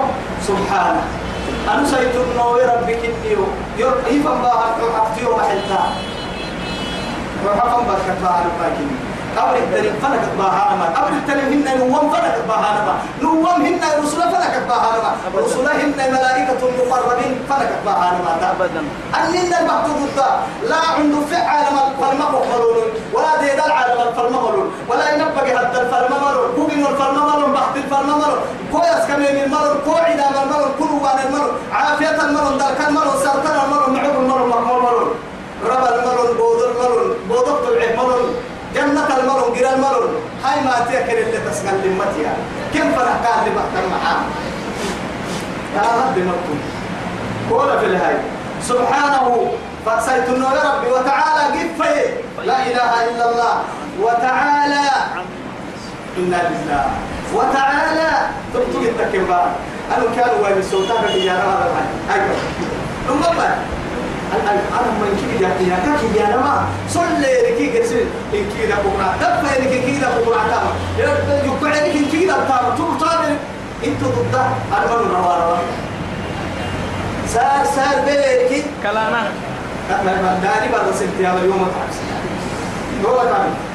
[0.47, 1.03] سبحانه.
[1.71, 3.43] أنا سيد النوي ربك النيو
[3.77, 5.83] يفهم بها حفتيو محلتا.
[7.45, 8.77] وحفظ بركة بها ربك
[9.37, 15.11] قبل التنين فلكت باهانما قبل التنين هن نوم فلكت باهانما نوم هن رسول فلكت باهانما
[15.35, 18.81] رسول هن ملائكة مقربين فلكت باهانما أبدا
[19.19, 20.17] أننا المحدود
[20.69, 21.65] لا عنده فعل
[22.01, 28.39] فالمقبلون ولا ديد العالم الفرمملون ولا ينبغي حتى الفرمملون كوبين الفرمملون بحث الفرمملون
[28.71, 34.49] كويس كمين المرون كوعدا المرون كلوان المرون عافية المرون دارك المرون سرطان المرون معوب المرون
[34.49, 35.09] مقمول المرون
[35.65, 37.99] ربا المرون بود المرون بودقت العب
[40.49, 42.33] هاي ما تيكر اللي تسكن لمتها
[42.73, 44.21] كم فرح كان لبحث المحام
[45.75, 46.59] يا رب مكتوب
[47.51, 48.15] قول في الهاي.
[48.63, 49.51] سبحانه
[49.85, 50.87] فأسيت يا ربي.
[50.91, 51.95] وتعالى قفه
[52.45, 53.63] لا إله إلا الله.
[54.01, 54.89] وتعالى.
[56.17, 56.85] إنا لله.
[57.33, 58.09] وتعالى.
[58.53, 59.51] تبتغ التكبار
[59.97, 61.71] أنا كانوا وين في يا رب
[62.13, 62.35] أيوة
[64.31, 68.01] بعد أنا ما يمكن يا يا كي يا ما صلي لك كسر
[68.33, 70.67] إن كذا بكرة دفع لك كذا بكرة تام
[71.45, 73.35] يقطع لك إن كذا تام تبطل
[73.85, 74.35] أنت ضد
[74.73, 75.59] أنا من رواه
[77.27, 79.31] سار سار بيرك كلانا
[80.43, 81.97] داني بعد سنتي هذا اليوم تعبس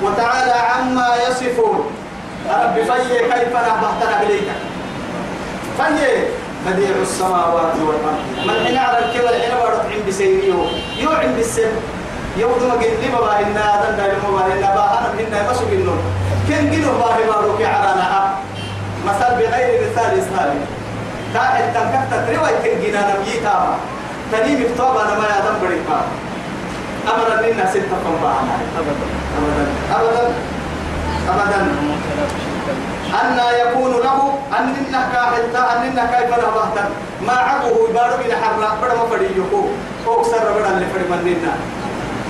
[0.02, 1.90] وتعالى عما يصفون
[2.50, 4.48] رب في كيف نهبطنا إليك
[5.76, 6.24] في
[6.66, 8.20] بديع السماوات والأرض.
[8.46, 11.72] من حين على الكبر حين بارت عند سيريو يو عند السر
[12.36, 16.00] يوم ما قلت لي بابا إن هذا دايما بابا إن باهنا إن مسوق النوم
[16.48, 18.38] كن جنو باه باروك على نها
[19.06, 20.60] مثل بغير مثال إسلامي.
[21.34, 23.76] كاحل تنكت رواية كن جنا نبيتا
[24.32, 25.98] تنيم كتاب أنا ما يادم بريكا
[27.08, 29.06] أبدا لنا ستة فنبانا أبدا.
[29.98, 30.32] أبدا.
[31.28, 31.60] أبدا
[33.20, 36.84] أن يكون له أن إنك كاحلتا أن إنك كيف نبهتا
[37.26, 39.52] ما عقه بارو إلى حرنا بڑا ما فريقه
[40.08, 41.54] هو سر بڑا اللي فري مننا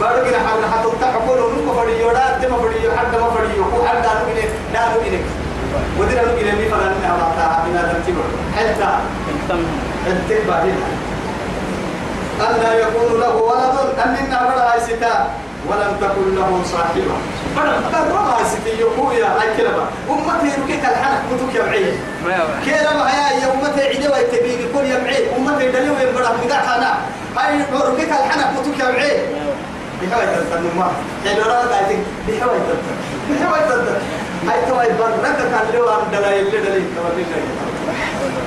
[0.01, 4.27] بارو إلى حرنا حتى تحكون نوك فريقه لا تما فريقه حد ما فريقه حد نو
[4.33, 5.19] إلى لا نو إلى
[5.99, 8.25] ودينا نو إلى مي فرنا نبهتا بنا تنتبه
[8.57, 9.01] حلتا
[9.49, 9.63] تم
[10.07, 10.89] التبع هنا
[12.41, 15.15] أن يكون له ولد أن إنها بڑا ستا
[15.69, 19.85] ولم تكن له صاحبة بڑا ستي يقويا هاي كلمة.
[20.11, 21.93] أمتي ركيك الحنك متوك يبعيه
[22.25, 26.91] ما يبقى كيرا ما هي أمتي عدي ويتبيني كل يبعيه أمتي دليل يبرا مقاح أنا
[27.37, 29.19] هاي ركيك الحنك متوك يبعيه
[30.03, 30.87] بحوي تلتن ما
[31.25, 32.97] حين رأى قاعدين بحوي تلتن
[33.31, 33.99] بحوي تلتن
[34.49, 37.31] هاي توي برك كان لو أن دلائل دلائل توريك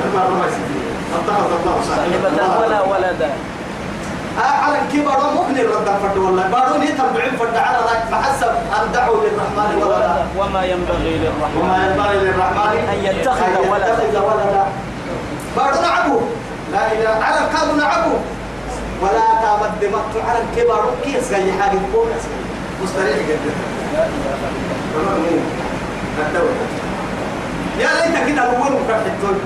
[0.05, 0.67] المرة ما يصير
[1.15, 2.37] أتخذ الله صاحبة.
[2.37, 3.29] صاحبة ولا ولدا.
[4.37, 6.47] على الكبر ممكن الرد فرد والله.
[6.47, 10.25] بارون يتبعين فرد على ذلك فحسب أن دعوا للرحمن ولدا.
[10.37, 11.57] وما ينبغي للرحمن.
[11.61, 14.21] وما ينبغي للرحمن أن يتخذ ولدا.
[14.21, 14.63] ولدا.
[15.57, 16.19] بارون عبو
[16.71, 17.23] لا إله.
[17.25, 18.15] على الكاب عبو
[19.01, 21.79] ولا تامد مقت على الكبر كيس قال حاجة.
[21.93, 22.07] فوق
[22.83, 23.53] مستريح جدا.
[27.79, 29.37] يا ليت كده الأول مكتب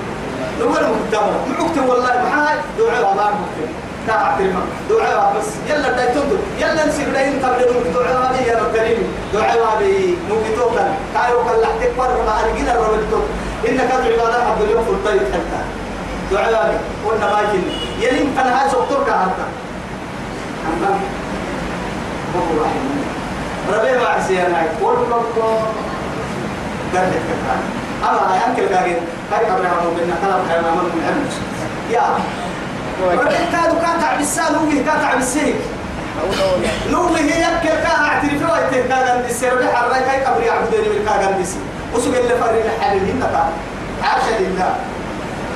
[0.58, 1.22] الأول مكتب
[1.60, 2.12] مكتب والله.
[2.30, 3.14] معاي دعاء.
[3.14, 3.68] ما مكتب
[4.06, 5.48] كاعترما دعاء بس.
[5.70, 7.60] يلا دايتون يلا نسيب لين قبل
[7.94, 9.02] دعاء هذه يا رب كريم.
[9.34, 13.20] دعاء هذه نوبيتوكا كايو كلا تكبر ما أرجينا ربطو
[13.68, 15.60] إنك العبادة عبد اليوم في الطريق حتى.
[16.30, 17.62] دعاء هذه قلنا ما يجي
[18.06, 19.46] يلين كان هاي سكتور كهرتا
[20.68, 20.98] أما
[22.36, 23.02] هو رحمه
[23.72, 25.24] ربي ما عسينا يقول لك
[26.94, 27.22] قال لك
[28.08, 28.96] أما يمكن قاعد
[29.32, 31.34] هاي قبل ما بيننا كلام حيوان من عمش
[31.94, 32.02] يا.
[33.52, 35.54] كادو كان تعب السال هو كان تعب السيك
[36.90, 40.88] نوم هي يبكي كان اعترف له يتك كان السير اللي حرك هاي قبر يعبدني
[44.40, 44.74] لله.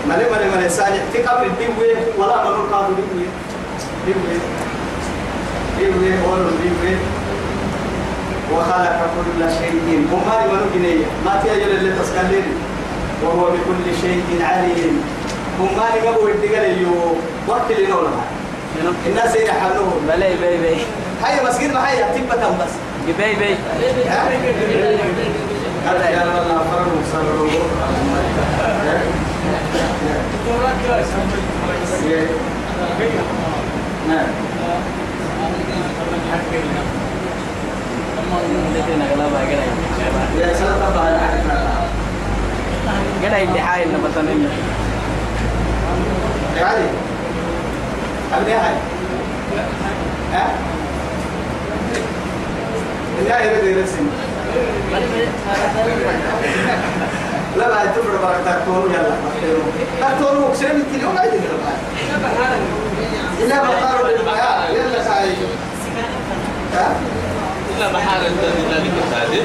[0.08, 1.70] ملي ملي ملي سالح في قبر الدين
[2.18, 3.26] ولا من قادو دين
[4.06, 4.16] دين
[5.78, 6.98] دين ولا دين
[8.52, 10.06] وخلق كل شيء.
[10.12, 12.46] وما لمن جنيه ما تيجي اللي تسكلين
[13.24, 15.04] وهو بكل شيء عليم.
[15.60, 17.14] وما لقبوا الدقل يو
[17.48, 18.08] وقت اللي نولا
[19.06, 20.76] الناس يحلوه بلاي بي بي
[21.24, 22.72] هيا مسجد ما هيا تبة بس
[23.06, 23.54] بي بي
[25.86, 27.48] هذا يا الله فرن وصلوا
[34.08, 34.26] نعم
[40.40, 41.20] يا سلام طبعا
[43.24, 44.30] قد اللي حايل مثلا
[46.60, 46.88] يا علي
[48.46, 48.74] أبني هاي
[50.32, 50.50] ها
[53.28, 54.10] يا يا بدي رسم
[57.56, 59.16] لا لا تبر بارك تكتون يلا
[60.00, 61.38] تكتون وكسر من كيلو ما يدري
[63.40, 65.32] إلا بطاروا للبياع يلا ساي
[66.74, 66.94] ها
[67.80, 69.42] لا محال ذلك التعديل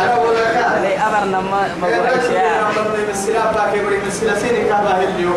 [0.00, 2.72] أنا لك لي أبرنا ما ما بقول أشياء
[3.10, 5.32] السلام باكي بري مسلا سيني كابا هليو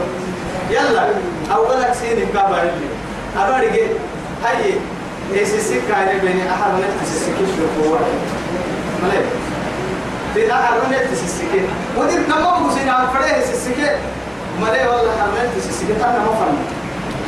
[0.69, 1.09] يلا
[1.55, 2.89] أولك سيني كابا هليو
[3.37, 3.89] أبارك
[4.45, 4.73] هاي
[5.33, 7.97] إيسيسي كاين بيني أحد من التسيسيكي شو هو
[9.03, 9.25] ملك
[10.33, 11.61] في أحد من التسيسيكي
[11.97, 13.89] ودي نمو مسينا عن فريه السيسيكي
[14.61, 16.57] ملك والله أحد من التسيسيكي تانا ما فهم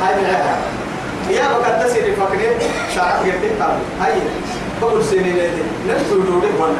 [0.02, 0.58] هاي العيال
[1.30, 2.58] يا بقى تسيري فاكرين
[2.94, 4.12] شعب قدي قابل هاي
[4.82, 6.74] بقول سيني لدي نفسه دوري ولا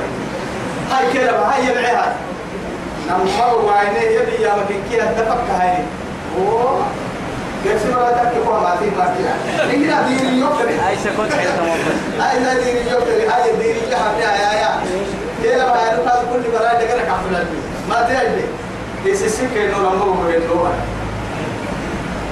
[0.90, 2.12] هاي كده هاي العيال
[3.09, 5.78] نمر وعينيه يبي يا مكين كي اتفق هاي
[8.80, 10.74] تكتب ما في ما في نيجي ديري يوكري.
[10.86, 14.70] هاي سكوت حتى موقف هاي لا ديري يوكري هاي ديري يا حبيبي يا يا.
[15.42, 17.58] كيلا ما يعرف هذا كل براي دقنا كحفل البي
[17.88, 18.44] ما تيجي
[19.12, 20.72] يسسك إنه رمو بينه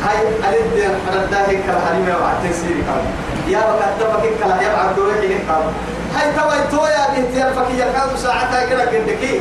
[0.04, 0.18] هاي
[0.48, 3.04] أريد أن هيك الحريمة وعد تسيري كام
[3.52, 5.64] يا وقت تبكي كلا يا عبد الرحيم كام
[6.16, 9.40] هاي توي تويا بيتيا فكي يكاد ساعتها كده كندكي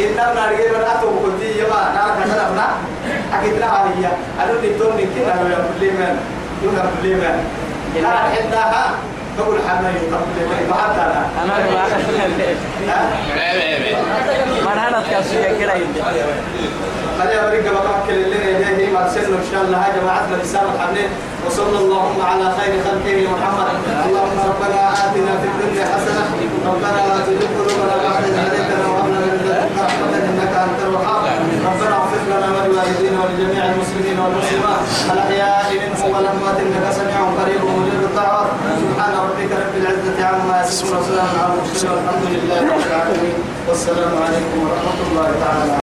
[0.00, 2.68] إننا نرجع من أتو بكتي يما نار كذا بنا
[3.40, 4.06] أكيد لا هي
[4.44, 6.16] أنا نتون نكين أنا يا بليمان
[7.02, 7.44] بليمان
[8.02, 8.90] لا حدها
[9.38, 11.84] تقول حنا أنا أنا ما
[14.64, 15.00] ما أنا
[15.44, 15.66] يدي
[17.46, 17.66] بريك
[18.94, 21.10] ما تسلم إن شاء الله جماعتنا لسان الحبيب
[21.46, 23.68] وصلى اللهم على خير خلقه محمد.
[24.06, 26.24] اللهم ربنا آتنا في الدنيا حسنة
[26.66, 31.22] ربنا لا تزغ قلوبنا بعد إذ هديتنا وهب لنا من لدنك رحمة إنك أنت الوهاب
[31.66, 34.82] ربنا اغفر لنا ولوالدينا ولجميع المسلمين والمسلمات.
[35.12, 38.50] الأحياء منهم والأموات إنك سميع قريب مجيب الدعوات.
[38.82, 43.38] سبحان ربك رب العزة عما يصفون وسلام على المرسلين والحمد لله رب العالمين.
[43.68, 45.87] والسلام عليكم ورحمة الله تعالى.